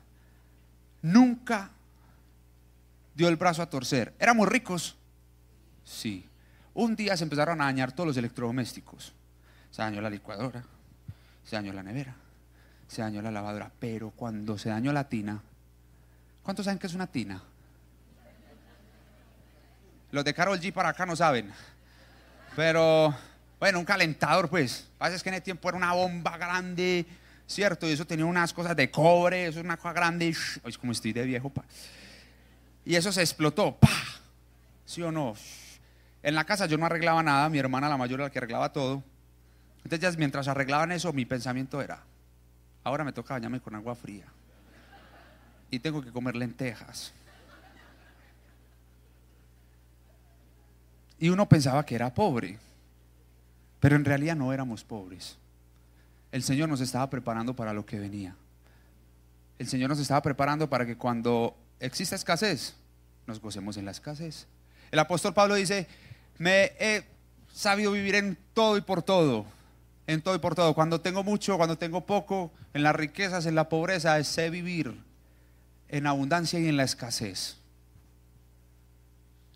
[1.02, 1.72] nunca
[3.16, 4.13] dio el brazo a torcer.
[4.20, 4.96] ¿Éramos ricos?
[5.84, 6.30] Sí.
[6.76, 9.13] Un día se empezaron a dañar todos los electrodomésticos.
[9.72, 10.63] Se dañó la licuadora,
[11.44, 12.16] se dañó la nevera,
[12.88, 13.72] se dañó la lavadora.
[13.80, 15.42] Pero cuando se dañó la tina,
[16.44, 17.42] ¿cuántos saben que es una tina?
[20.12, 21.52] Los de Carol G para acá no saben.
[22.56, 23.16] Pero,
[23.63, 24.89] bueno, un calentador, pues.
[24.97, 27.06] Pasa es que en ese tiempo era una bomba grande,
[27.47, 27.88] ¿cierto?
[27.88, 30.36] Y eso tenía unas cosas de cobre, eso es una cosa grande.
[30.65, 31.63] Es como estoy de viejo, pa.
[32.84, 33.88] Y eso se explotó, pa.
[34.86, 35.34] ¿Sí o no?
[36.21, 38.73] En la casa yo no arreglaba nada, mi hermana la mayor era la que arreglaba
[38.73, 39.02] todo.
[39.86, 42.04] Entonces, mientras arreglaban eso, mi pensamiento era,
[42.84, 44.26] ahora me toca bañarme con agua fría.
[45.71, 47.13] Y tengo que comer lentejas.
[51.17, 52.60] Y uno pensaba que era pobre,
[53.84, 55.36] pero en realidad no éramos pobres.
[56.32, 58.34] El Señor nos estaba preparando para lo que venía.
[59.60, 62.76] El Señor nos estaba preparando para que cuando exista escasez,
[63.28, 64.48] nos gocemos en la escasez.
[64.89, 65.86] El apóstol Pablo dice,
[66.38, 67.04] me he
[67.52, 69.46] sabido vivir en todo y por todo,
[70.08, 70.74] en todo y por todo.
[70.74, 74.98] Cuando tengo mucho, cuando tengo poco, en las riquezas, en la pobreza, sé vivir
[75.89, 77.58] en abundancia y en la escasez.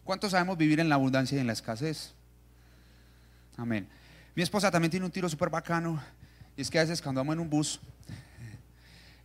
[0.04, 2.12] ¿Cuántos sabemos vivir en la abundancia y en la escasez?
[3.56, 3.88] Amén.
[4.38, 6.00] Mi esposa también tiene un tiro súper bacano.
[6.56, 7.80] Y es que a veces cuando vamos en un bus,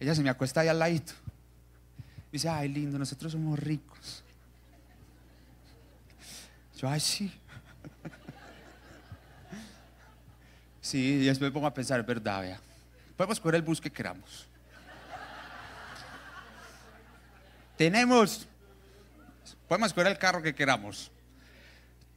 [0.00, 1.12] ella se me acuesta ahí al ladito.
[2.32, 4.24] dice, ay, lindo, nosotros somos ricos.
[6.78, 7.30] Yo, ay, sí.
[10.80, 12.60] Sí, y después me pongo a pensar, es verdad, vea.
[13.14, 14.48] Podemos coger el bus que queramos.
[17.76, 18.48] Tenemos
[19.68, 21.12] Podemos escoger el carro que queramos.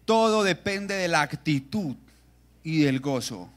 [0.06, 1.98] Todo depende de la actitud
[2.66, 3.50] y del gozo.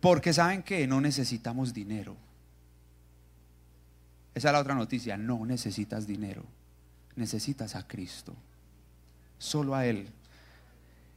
[0.00, 2.16] Porque saben que no necesitamos dinero.
[4.34, 5.16] Esa es la otra noticia.
[5.16, 6.44] No necesitas dinero.
[7.16, 8.36] Necesitas a Cristo.
[9.38, 10.08] Solo a Él.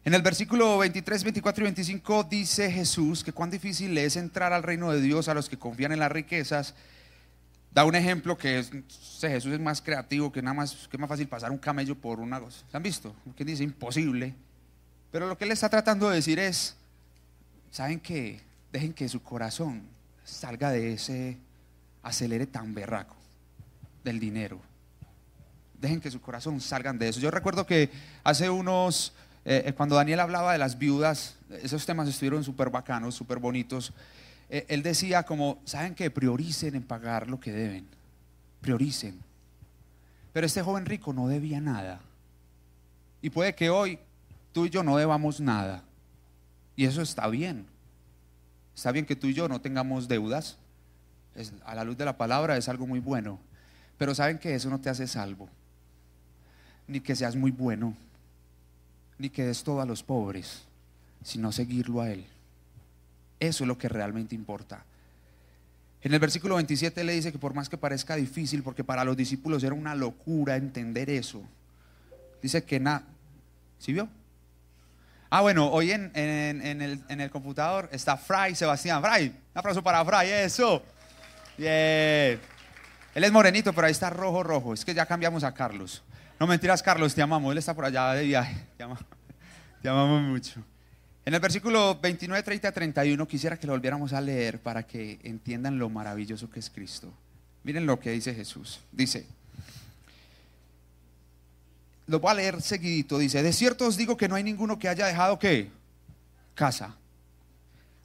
[0.03, 4.63] En el versículo 23, 24 y 25 dice Jesús que cuán difícil es entrar al
[4.63, 6.73] reino de Dios a los que confían en las riquezas
[7.77, 8.71] Da un ejemplo que es,
[9.21, 12.39] Jesús es más creativo que nada más, que más fácil pasar un camello por una
[12.39, 12.65] cosa.
[12.71, 13.15] ¿Se han visto?
[13.35, 14.33] Que dice imposible.
[15.11, 16.75] Pero lo que él está tratando de decir es,
[17.71, 18.41] ¿saben qué?
[18.71, 19.83] Dejen que su corazón
[20.23, 21.37] salga de ese
[22.03, 23.15] acelere tan berraco
[24.03, 24.59] del dinero.
[25.79, 27.19] Dejen que su corazón salgan de eso.
[27.19, 27.89] Yo recuerdo que
[28.23, 29.13] hace unos,
[29.45, 33.93] eh, eh, cuando Daniel hablaba de las viudas, esos temas estuvieron súper bacanos, súper bonitos.
[34.49, 37.87] Eh, él decía como, ¿saben que Prioricen en pagar lo que deben.
[38.61, 39.19] Prioricen.
[40.33, 42.01] Pero este joven rico no debía nada.
[43.21, 43.99] Y puede que hoy
[44.57, 45.83] tú y yo no debamos nada.
[46.75, 47.67] Y eso está bien.
[48.75, 50.57] Está bien que tú y yo no tengamos deudas.
[51.63, 53.37] a la luz de la palabra es algo muy bueno.
[53.99, 55.47] Pero saben que eso no te hace salvo.
[56.87, 57.95] Ni que seas muy bueno.
[59.19, 60.63] Ni que des todo a los pobres.
[61.23, 62.25] Sino seguirlo a Él.
[63.39, 64.83] Eso es lo que realmente importa.
[66.01, 69.15] En el versículo 27 le dice que por más que parezca difícil, porque para los
[69.15, 71.43] discípulos era una locura entender eso,
[72.41, 73.03] dice que nada.
[73.77, 74.09] ¿Sí vio?
[75.29, 79.01] Ah, bueno, hoy en, el, computador está Fray Sebastián.
[79.01, 80.81] Fray, un aplauso para Fray, eso.
[81.57, 82.39] Bien.
[83.13, 84.73] Él es morenito, pero ahí está rojo, rojo.
[84.73, 86.03] Es que ya cambiamos a Carlos.
[86.39, 87.51] No mentiras, Carlos, te amamos.
[87.51, 88.55] Él está por allá de viaje.
[89.81, 90.63] te amamos mucho.
[91.25, 95.77] En el versículo 29, 30 31 quisiera que lo volviéramos a leer para que entiendan
[95.77, 97.11] lo maravilloso que es Cristo.
[97.63, 98.79] Miren lo que dice Jesús.
[98.93, 99.27] Dice,
[102.07, 103.17] lo voy a leer seguidito.
[103.17, 105.69] Dice, de cierto os digo que no hay ninguno que haya dejado que
[106.55, 106.95] casa,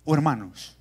[0.05, 0.77] o hermanos,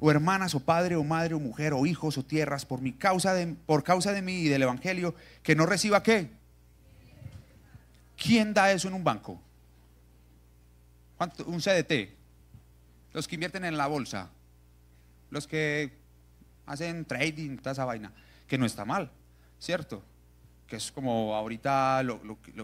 [0.00, 3.32] o hermanas, o padre, o madre, o mujer, o hijos, o tierras, por mi causa
[3.32, 6.30] de, por causa de mí y del evangelio, que no reciba qué.
[8.16, 9.40] ¿Quién da eso en un banco?
[11.46, 12.16] Un CDT.
[13.12, 14.30] Los que invierten en la bolsa.
[15.30, 15.92] Los que
[16.66, 18.12] hacen trading, toda esa vaina.
[18.48, 19.10] Que no está mal,
[19.60, 20.02] ¿cierto?
[20.68, 22.20] Que es como ahorita lo,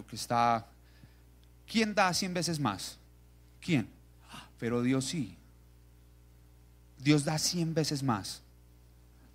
[0.07, 0.67] que está...
[1.67, 2.99] ¿Quién da 100 veces más?
[3.61, 3.89] ¿Quién?
[4.59, 5.37] Pero Dios sí.
[6.99, 8.43] Dios da 100 veces más.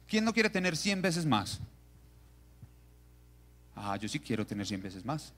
[0.07, 1.59] ¿Quién no quiere tener 100 veces más?
[3.75, 5.33] Ah, yo sí quiero tener 100 veces más.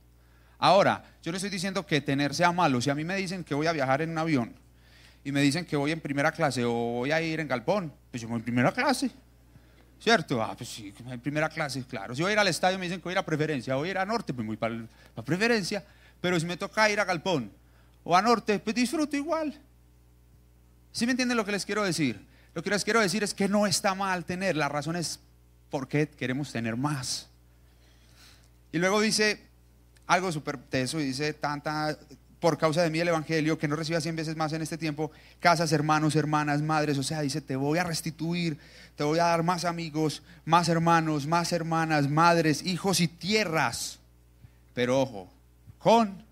[0.58, 2.82] Ahora, yo no estoy diciendo que tener sea malo.
[2.82, 4.54] Si a mí me dicen que voy a viajar en un avión
[5.24, 8.22] y me dicen que voy en primera clase o voy a ir en galpón, pues
[8.22, 9.12] yo voy en primera clase.
[10.02, 10.42] ¿Cierto?
[10.42, 12.16] Ah, pues sí, en primera clase, claro.
[12.16, 13.90] Si voy a ir al estadio me dicen que voy a ir a preferencia, voy
[13.90, 14.76] a ir a norte, pues para,
[15.14, 15.86] para preferencia.
[16.20, 17.52] Pero si me toca ir a galpón
[18.04, 19.54] o a norte, pues disfruto igual.
[20.92, 22.20] ¿Sí me entienden lo que les quiero decir?
[22.56, 25.20] Lo que les quiero decir es que no está mal tener, la razón es
[25.70, 27.30] por qué queremos tener más.
[28.72, 29.40] Y luego dice,
[30.08, 31.98] algo súper teso y dice tanta,
[32.42, 35.12] por causa de mí el Evangelio, que no reciba cien veces más en este tiempo,
[35.40, 38.58] casas, hermanos, hermanas, madres, o sea, dice, te voy a restituir,
[38.96, 44.00] te voy a dar más amigos, más hermanos, más hermanas, madres, hijos y tierras.
[44.74, 45.32] Pero ojo,
[45.78, 46.26] con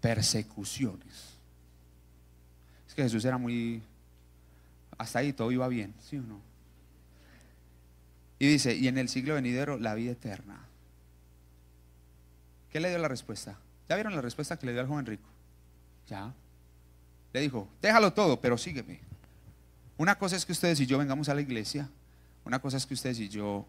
[0.00, 1.34] persecuciones.
[2.86, 3.82] Es que Jesús era muy...
[4.96, 6.40] Hasta ahí todo iba bien, ¿sí o no?
[8.38, 10.60] Y dice, y en el siglo venidero la vida eterna.
[12.70, 13.58] ¿Qué le dio la respuesta?
[13.88, 15.28] ¿Ya vieron la respuesta que le dio al joven rico?
[16.08, 16.32] Ya.
[17.32, 19.00] Le dijo, déjalo todo, pero sígueme.
[19.98, 21.88] Una cosa es que ustedes y yo vengamos a la iglesia.
[22.44, 23.66] Una cosa es que ustedes y yo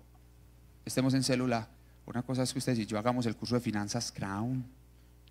[0.85, 1.67] estemos en célula.
[2.05, 4.65] Una cosa es que ustedes y yo hagamos el curso de finanzas Crown,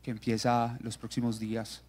[0.02, 1.82] que empieza los próximos días.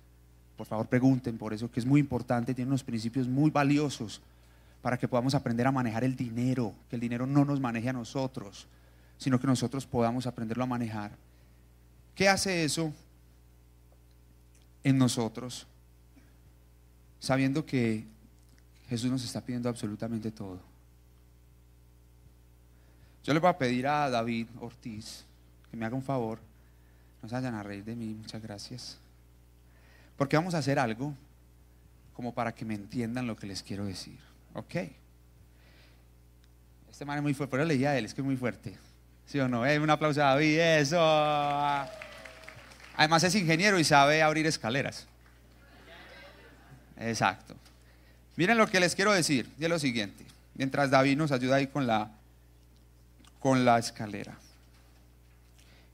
[0.56, 4.22] Por favor, pregunten por eso, que es muy importante, tiene unos principios muy valiosos
[4.82, 7.94] para que podamos aprender a manejar el dinero, que el dinero no nos maneje a
[7.94, 8.68] nosotros,
[9.18, 11.12] sino que nosotros podamos aprenderlo a manejar.
[12.18, 12.92] ¿Qué hace eso
[14.84, 15.68] en nosotros?
[17.20, 18.06] Sabiendo que
[18.90, 20.60] Jesús nos está pidiendo absolutamente todo.
[23.24, 25.26] Yo le voy a pedir a David Ortiz
[25.70, 26.40] que me haga un favor.
[27.22, 28.98] No se vayan a reír de mí, muchas gracias.
[30.18, 31.14] Porque vamos a hacer algo
[32.16, 34.18] como para que me entiendan lo que les quiero decir.
[34.56, 34.76] ¿Ok?
[36.90, 38.76] Este man es muy fuerte, pero leía a él, es que es muy fuerte.
[39.28, 39.68] ¿Sí o no?
[39.68, 40.98] Eh, un aplauso a David, eso.
[42.98, 45.06] Además es ingeniero y sabe abrir escaleras.
[46.98, 47.56] Exacto.
[48.36, 49.50] Miren lo que les quiero decir.
[49.60, 50.26] Y es lo siguiente.
[50.56, 52.12] Mientras David nos ayuda ahí con la,
[53.40, 54.36] con la escalera.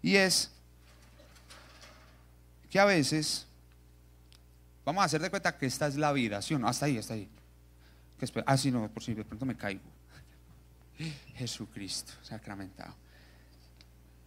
[0.02, 0.50] Y es
[2.70, 3.46] que a veces
[4.86, 6.70] vamos a hacer de cuenta que esta es la vida, ¿sí o no?
[6.70, 7.30] Hasta ahí, hasta ahí.
[8.46, 9.82] ah, sí, no, por si de pronto me caigo.
[11.36, 12.96] Jesucristo sacramentado.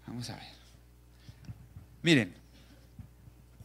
[0.06, 0.44] Vamos a ver.
[2.02, 2.45] Miren,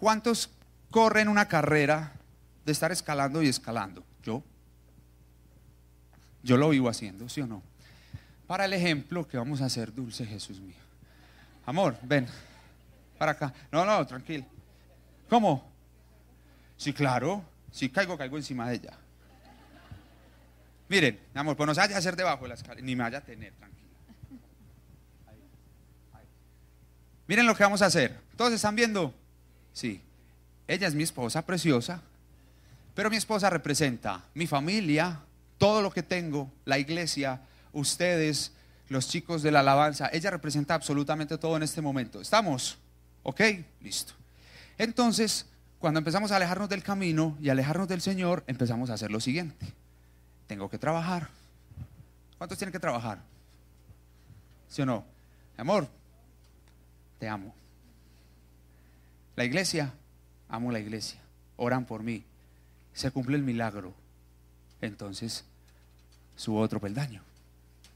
[0.01, 0.49] ¿Cuántos
[0.89, 2.13] corren una carrera
[2.65, 4.03] de estar escalando y escalando?
[4.23, 4.41] Yo.
[6.41, 7.61] Yo lo vivo haciendo, ¿sí o no?
[8.47, 10.79] Para el ejemplo que vamos a hacer, dulce Jesús mío.
[11.67, 12.25] Amor, ven,
[13.19, 13.53] para acá.
[13.71, 14.43] No, no, tranquilo.
[15.29, 15.71] ¿Cómo?
[16.77, 17.45] Sí, claro.
[17.71, 18.97] Si caigo, caigo encima de ella.
[20.89, 23.19] Miren, amor, pues no se vaya a hacer debajo de la escalera, ni me vaya
[23.19, 23.91] a tener, tranquilo.
[27.27, 28.19] Miren lo que vamos a hacer.
[28.35, 29.20] ¿Todos están viendo?
[29.73, 30.01] Sí,
[30.67, 32.01] ella es mi esposa preciosa,
[32.93, 35.19] pero mi esposa representa mi familia,
[35.57, 37.41] todo lo que tengo, la iglesia,
[37.73, 38.51] ustedes,
[38.89, 40.09] los chicos de la alabanza.
[40.11, 42.19] Ella representa absolutamente todo en este momento.
[42.19, 42.77] ¿Estamos?
[43.23, 43.41] ¿Ok?
[43.79, 44.13] Listo.
[44.77, 45.45] Entonces,
[45.79, 49.65] cuando empezamos a alejarnos del camino y alejarnos del Señor, empezamos a hacer lo siguiente.
[50.47, 51.29] Tengo que trabajar.
[52.37, 53.19] ¿Cuántos tienen que trabajar?
[54.67, 55.05] ¿Sí o no?
[55.57, 55.87] Amor,
[57.19, 57.53] te amo.
[59.35, 59.93] La iglesia,
[60.49, 61.19] amo la iglesia,
[61.57, 62.23] oran por mí,
[62.93, 63.93] se cumple el milagro.
[64.81, 65.45] Entonces,
[66.35, 67.21] subo otro peldaño.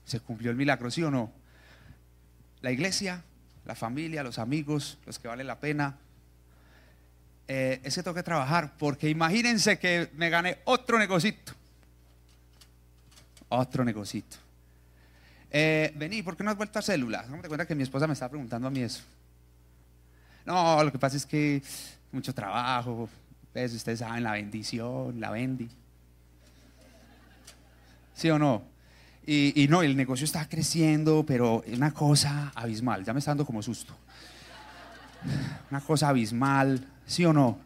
[0.05, 1.31] Se cumplió el milagro, ¿sí o no?
[2.61, 3.23] La iglesia,
[3.65, 5.97] la familia, los amigos, los que valen la pena.
[7.47, 11.53] Eh, ese tengo que trabajar, porque imagínense que me gané otro negocito.
[13.49, 14.37] Otro negocito.
[15.51, 17.29] Eh, vení, ¿por qué no has vuelto a células?
[17.29, 19.03] No me cuenta que mi esposa me está preguntando a mí eso.
[20.45, 21.61] No, lo que pasa es que
[22.11, 23.09] mucho trabajo,
[23.51, 25.69] pues, ustedes saben la bendición, la bendi.
[28.13, 28.63] ¿Sí o no?
[29.27, 33.63] Y, no, el negocio está creciendo, pero una cosa abismal, ya me está dando como
[33.63, 33.95] susto.
[35.71, 37.57] Una cosa abismal, ¿sí o no?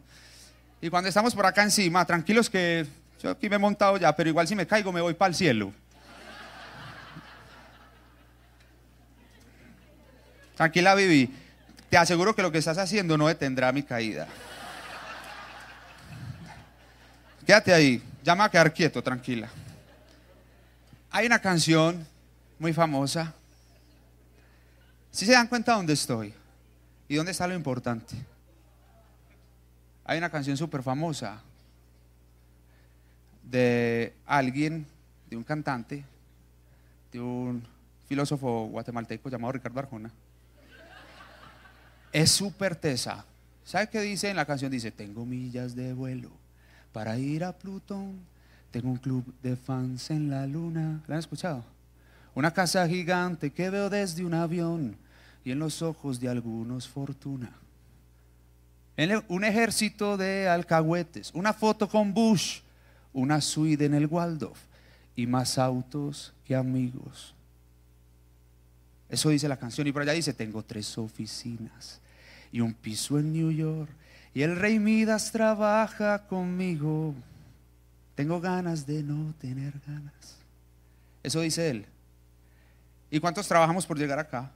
[0.80, 2.86] Y cuando estamos por acá encima, tranquilos que
[3.22, 5.34] yo aquí me he montado ya, pero igual si me caigo me voy para el
[5.34, 5.70] cielo.
[10.56, 11.30] Tranquila, Vivi.
[11.90, 14.28] Te aseguro que lo que estás haciendo no detendrá mi caída.
[17.44, 19.48] Quédate ahí, llama a quedar quieto, tranquila.
[21.10, 22.06] Hay una canción
[22.60, 23.34] muy famosa.
[25.10, 26.32] Si se dan cuenta dónde estoy
[27.08, 28.14] y dónde está lo importante.
[30.04, 31.42] Hay una canción súper famosa
[33.42, 34.86] de alguien,
[35.28, 36.04] de un cantante,
[37.10, 37.66] de un
[38.08, 40.12] filósofo guatemalteco llamado Ricardo Arjona
[42.12, 43.24] es súper tesa.
[43.64, 44.70] ¿Sabe qué dice en la canción?
[44.70, 46.30] Dice, tengo millas de vuelo
[46.92, 48.18] para ir a Plutón.
[48.70, 51.02] Tengo un club de fans en la luna.
[51.06, 51.64] ¿La han escuchado?
[52.34, 54.96] Una casa gigante que veo desde un avión
[55.44, 57.52] y en los ojos de algunos fortuna.
[59.28, 62.60] un ejército de alcahuetes, una foto con Bush,
[63.12, 64.60] una suite en el Waldorf
[65.16, 67.34] y más autos que amigos.
[69.10, 69.86] Eso dice la canción.
[69.86, 72.00] Y por allá dice, tengo tres oficinas
[72.52, 73.90] y un piso en New York
[74.34, 77.14] Y el rey Midas trabaja conmigo.
[78.14, 80.36] Tengo ganas de no tener ganas.
[81.22, 81.86] Eso dice él.
[83.10, 84.52] ¿Y cuántos trabajamos por llegar acá?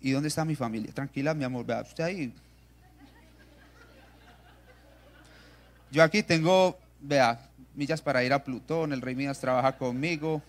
[0.00, 0.92] ¿Y dónde está mi familia?
[0.92, 2.34] Tranquila, mi amor, vea usted ahí.
[5.92, 7.38] Yo aquí tengo, vea,
[7.74, 10.42] millas para ir a Plutón, el rey Midas trabaja conmigo,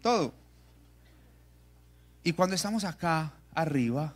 [0.00, 0.39] todo.
[2.22, 4.12] Y cuando estamos acá arriba,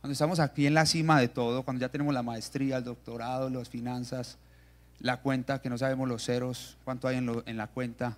[0.00, 3.48] cuando estamos aquí en la cima de todo, cuando ya tenemos la maestría, el doctorado,
[3.50, 4.38] las finanzas,
[4.98, 8.16] la cuenta, que no sabemos los ceros, cuánto hay en, la cuenta,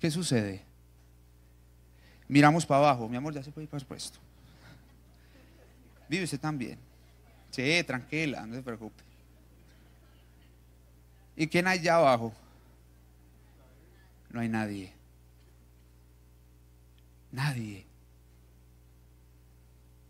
[0.00, 0.62] ¿qué sucede?
[2.28, 4.18] Miramos para abajo, mi amor, ya se puede ir para puesto.
[6.08, 6.78] Vive usted también.
[7.50, 9.02] Sí, tranquila, no se preocupe.
[11.36, 12.32] ¿Y quién hay allá abajo?
[14.30, 14.97] No hay nadie.
[17.32, 17.86] Nadie.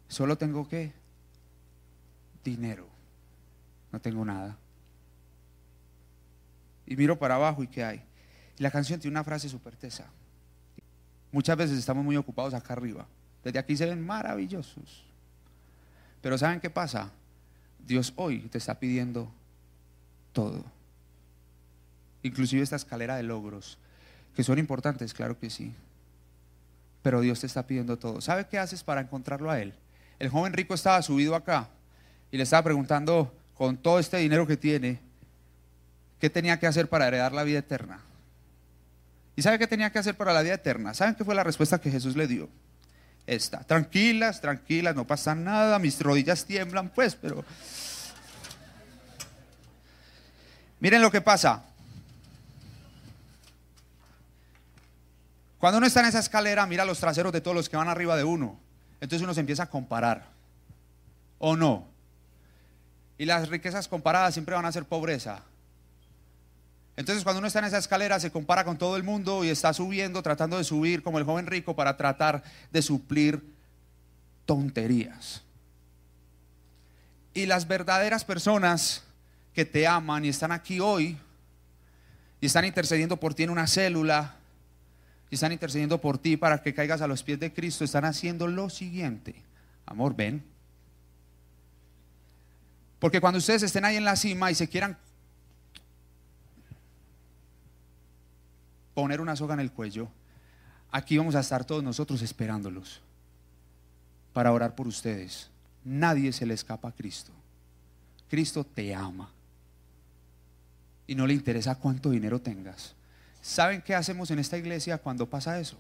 [0.09, 0.93] Solo tengo que
[2.45, 2.89] dinero.
[3.93, 4.57] No tengo nada.
[6.87, 8.03] Y miro para abajo y ¿qué hay?
[8.59, 10.07] Y la canción tiene una frase súper tesa.
[11.31, 13.07] Muchas veces estamos muy ocupados acá arriba.
[13.45, 15.05] Desde aquí se ven maravillosos.
[16.23, 17.13] Pero ¿saben qué pasa?
[17.87, 19.31] Dios hoy te está pidiendo
[20.33, 20.65] todo.
[22.23, 23.79] Inclusive esta escalera de logros,
[24.35, 25.73] que son importantes, claro que sí.
[27.03, 28.21] Pero Dios te está pidiendo todo.
[28.21, 29.75] ¿Sabe qué haces para encontrarlo a Él?
[30.19, 31.69] El joven rico estaba subido acá
[32.31, 35.01] y le estaba preguntando con todo este dinero que tiene,
[36.21, 38.01] ¿qué tenía que hacer para heredar la vida eterna?
[39.37, 40.95] ¿Y sabe qué tenía que hacer para la vida eterna?
[40.95, 42.49] ¿Saben qué fue la respuesta que Jesús le dio?
[43.27, 47.45] Esta, tranquilas, tranquilas, no pasa nada, mis rodillas tiemblan pues, pero...
[50.81, 51.65] Miren lo que pasa.
[55.59, 58.17] Cuando uno está en esa escalera, mira los traseros de todos los que van arriba
[58.17, 58.59] de uno.
[59.01, 60.27] Entonces uno se empieza a comparar.
[61.39, 61.87] ¿O no?
[63.17, 65.43] Y las riquezas comparadas siempre van a ser pobreza.
[66.97, 69.73] Entonces cuando uno está en esa escalera se compara con todo el mundo y está
[69.73, 72.43] subiendo, tratando de subir como el joven rico para tratar
[72.73, 73.55] de suplir
[74.47, 75.43] tonterías.
[77.35, 79.05] Y las verdaderas personas
[79.55, 81.17] que te aman y están aquí hoy
[82.41, 84.38] y están intercediendo por ti en una célula
[85.31, 88.47] y están intercediendo por ti para que caigas a los pies de Cristo, están haciendo
[88.47, 89.35] lo siguiente.
[89.87, 90.43] Amor, ven.
[92.99, 94.97] Porque cuando ustedes estén ahí en la cima y se quieran
[98.95, 100.09] poner una soga en el cuello,
[100.91, 103.01] aquí vamos a estar todos nosotros esperándolos
[104.33, 105.51] para orar por ustedes.
[105.85, 107.33] Nadie se le escapa a Cristo.
[108.29, 109.31] Cristo te ama
[111.07, 112.95] y no le interesa cuánto dinero tengas.
[113.41, 115.79] ¿Saben qué hacemos en esta iglesia cuando pasa eso?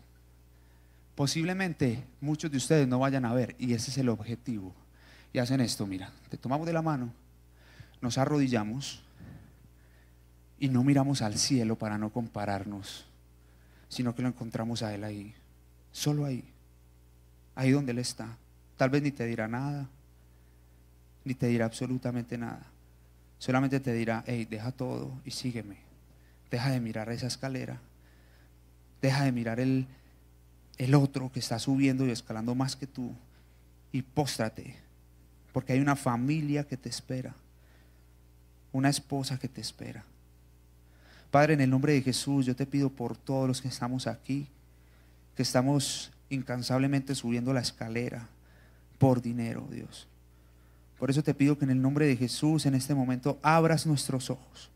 [1.14, 4.74] Posiblemente muchos de ustedes no vayan a ver y ese es el objetivo.
[5.32, 7.12] Y hacen esto, mira, te tomamos de la mano,
[8.00, 9.02] nos arrodillamos
[10.58, 13.08] y no miramos al cielo para no compararnos
[13.88, 15.34] sino que lo encontramos a Él ahí,
[15.92, 16.44] solo ahí,
[17.54, 18.36] ahí donde Él está.
[18.76, 19.88] Tal vez ni te dirá nada,
[21.24, 22.62] ni te dirá absolutamente nada.
[23.38, 25.87] Solamente te dirá, hey, deja todo y sígueme.
[26.50, 27.80] Deja de mirar esa escalera.
[29.00, 29.86] Deja de mirar el,
[30.78, 33.12] el otro que está subiendo y escalando más que tú.
[33.92, 34.76] Y póstrate,
[35.52, 37.34] porque hay una familia que te espera,
[38.72, 40.04] una esposa que te espera.
[41.30, 44.46] Padre, en el nombre de Jesús, yo te pido por todos los que estamos aquí,
[45.36, 48.28] que estamos incansablemente subiendo la escalera
[48.98, 50.08] por dinero, Dios.
[50.98, 54.30] Por eso te pido que en el nombre de Jesús en este momento abras nuestros
[54.30, 54.70] ojos,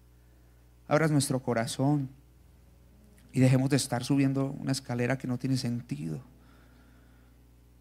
[0.88, 2.08] abras nuestro corazón
[3.32, 6.20] y dejemos de estar subiendo una escalera que no tiene sentido.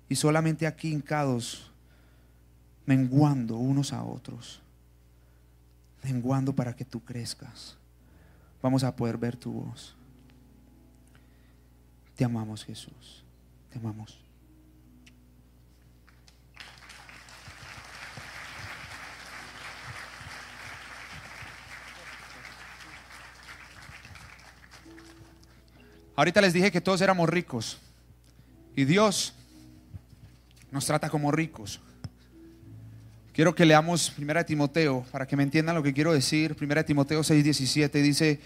[0.09, 1.71] Y solamente aquí hincados,
[2.85, 4.61] menguando unos a otros,
[6.03, 7.77] menguando para que tú crezcas
[8.61, 9.95] vamos a poder ver tu voz.
[12.15, 13.23] Te amamos Jesús,
[13.69, 14.19] te amamos.
[26.15, 27.79] Ahorita les dije que todos éramos ricos
[28.75, 29.33] y Dios
[30.71, 31.79] nos trata como ricos.
[33.33, 36.55] Quiero que leamos 1 Timoteo para que me entiendan lo que quiero decir.
[36.59, 38.39] 1 Timoteo 6:17 dice,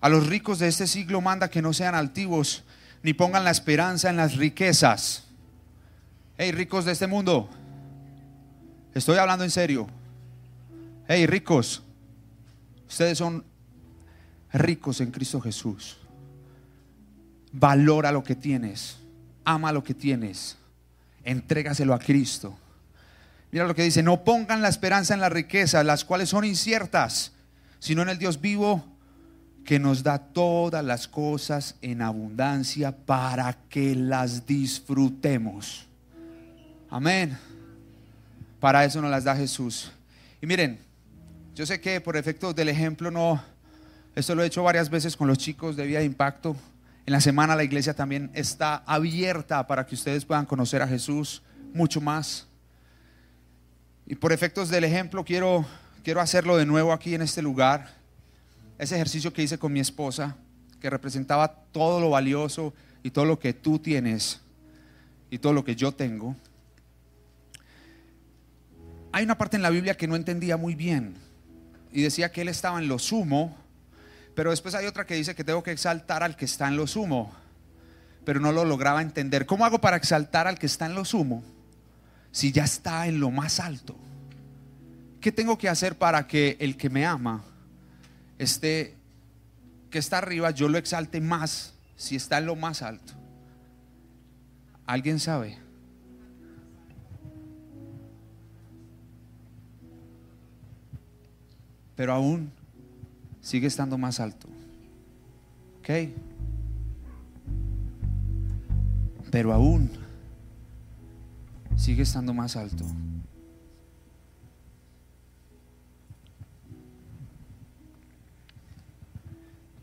[0.00, 2.64] a los ricos de este siglo manda que no sean altivos
[3.04, 5.24] ni pongan la esperanza en las riquezas.
[6.36, 7.48] Hey, ricos de este mundo,
[8.94, 9.86] estoy hablando en serio.
[11.06, 11.82] Hey, ricos,
[12.88, 13.44] ustedes son
[14.52, 16.01] ricos en Cristo Jesús.
[17.52, 18.96] Valora lo que tienes,
[19.44, 20.56] ama lo que tienes,
[21.24, 22.56] entrégaselo a Cristo
[23.52, 27.32] Mira lo que dice, no pongan la esperanza en la riqueza, las cuales son inciertas,
[27.80, 28.82] sino en el Dios vivo
[29.66, 35.86] que nos da todas las cosas en abundancia para que las disfrutemos.
[36.88, 37.36] Amén.
[38.58, 39.92] Para eso nos las da Jesús.
[40.40, 40.78] Y miren,
[41.54, 43.42] yo sé que por efecto del ejemplo no,
[44.14, 46.56] esto lo he hecho varias veces con los chicos de Vía de Impacto.
[47.04, 51.42] En la semana la iglesia también está abierta para que ustedes puedan conocer a Jesús
[51.74, 52.46] mucho más.
[54.06, 55.66] Y por efectos del ejemplo quiero,
[56.04, 57.90] quiero hacerlo de nuevo aquí en este lugar.
[58.78, 60.36] Ese ejercicio que hice con mi esposa,
[60.80, 62.72] que representaba todo lo valioso
[63.02, 64.40] y todo lo que tú tienes
[65.30, 66.36] y todo lo que yo tengo.
[69.10, 71.14] Hay una parte en la Biblia que no entendía muy bien
[71.92, 73.56] y decía que él estaba en lo sumo,
[74.34, 76.86] pero después hay otra que dice que tengo que exaltar al que está en lo
[76.86, 77.32] sumo,
[78.24, 79.46] pero no lo lograba entender.
[79.46, 81.42] ¿Cómo hago para exaltar al que está en lo sumo?
[82.32, 83.94] si ya está en lo más alto?
[85.20, 87.44] ¿Qué tengo que hacer para que el que me ama
[88.38, 88.96] esté,
[89.90, 93.12] que está arriba, yo lo exalte más si está en lo más alto?
[94.86, 95.58] ¿Alguien sabe?
[101.94, 102.50] Pero aún
[103.42, 104.48] sigue estando más alto.
[105.80, 105.90] ¿Ok?
[109.30, 109.90] Pero aún
[111.76, 112.86] sigue estando más alto.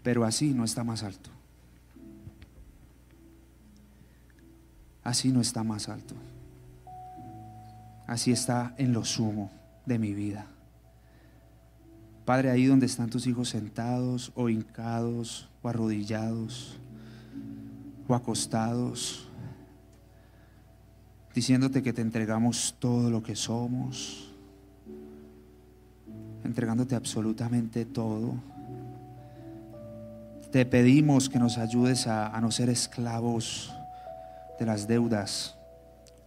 [0.01, 1.29] Pero así no está más alto.
[5.03, 6.15] Así no está más alto.
[8.07, 9.51] Así está en lo sumo
[9.85, 10.47] de mi vida.
[12.29, 16.77] Padre, ahí donde están tus hijos sentados o hincados o arrodillados
[18.07, 19.27] o acostados,
[21.33, 24.31] diciéndote que te entregamos todo lo que somos,
[26.43, 28.35] entregándote absolutamente todo.
[30.51, 33.73] Te pedimos que nos ayudes a, no ser esclavos
[34.59, 35.57] de las deudas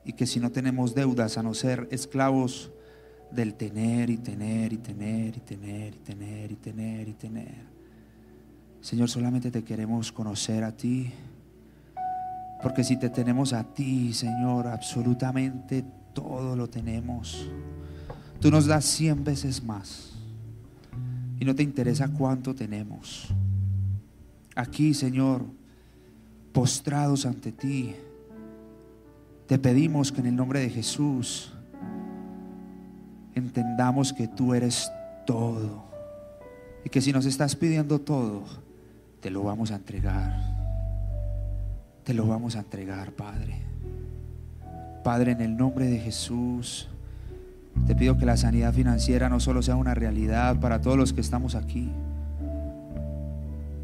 [0.05, 2.72] y que si no tenemos deudas, a no ser esclavos
[3.34, 7.72] del tener y tener y tener y tener y tener y tener y tener.
[8.80, 11.12] Señor, solamente te queremos conocer a ti
[12.62, 17.50] porque si te tenemos a ti, Señor, absolutamente todo lo tenemos.
[18.40, 20.12] Tú nos das cien veces más.
[21.40, 23.28] Y no te interesa cuánto tenemos.
[24.54, 25.44] Aquí, Señor,
[26.52, 27.96] postrados ante ti,
[29.48, 31.51] te pedimos que en el nombre de Jesús
[33.34, 34.90] entendamos que tú eres
[35.26, 35.84] todo.
[36.84, 38.42] Y que si nos estás pidiendo todo,
[39.20, 40.52] te lo vamos a entregar
[42.04, 43.58] te lo vamos a entregar, Padre.
[45.04, 46.88] Padre, en el nombre de Jesús,
[47.86, 51.20] te pido que la sanidad financiera no solo sea una realidad para todos los que
[51.20, 51.90] estamos aquí,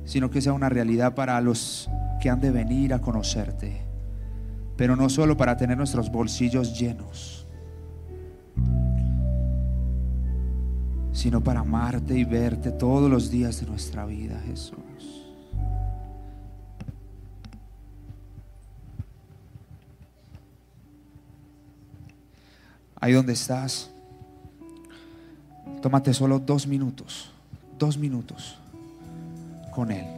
[0.05, 1.89] sino que sea una realidad para los
[2.21, 3.83] que han de venir a conocerte,
[4.77, 7.38] pero no solo para tener nuestros bolsillos llenos,
[11.19, 14.79] sino para amarte y verte todos los días de nuestra vida, Jesús.
[23.01, 23.91] ahí donde estás,
[25.83, 27.31] tómate solo dos minutos,
[27.79, 28.59] dos minutos
[29.73, 30.18] con Él.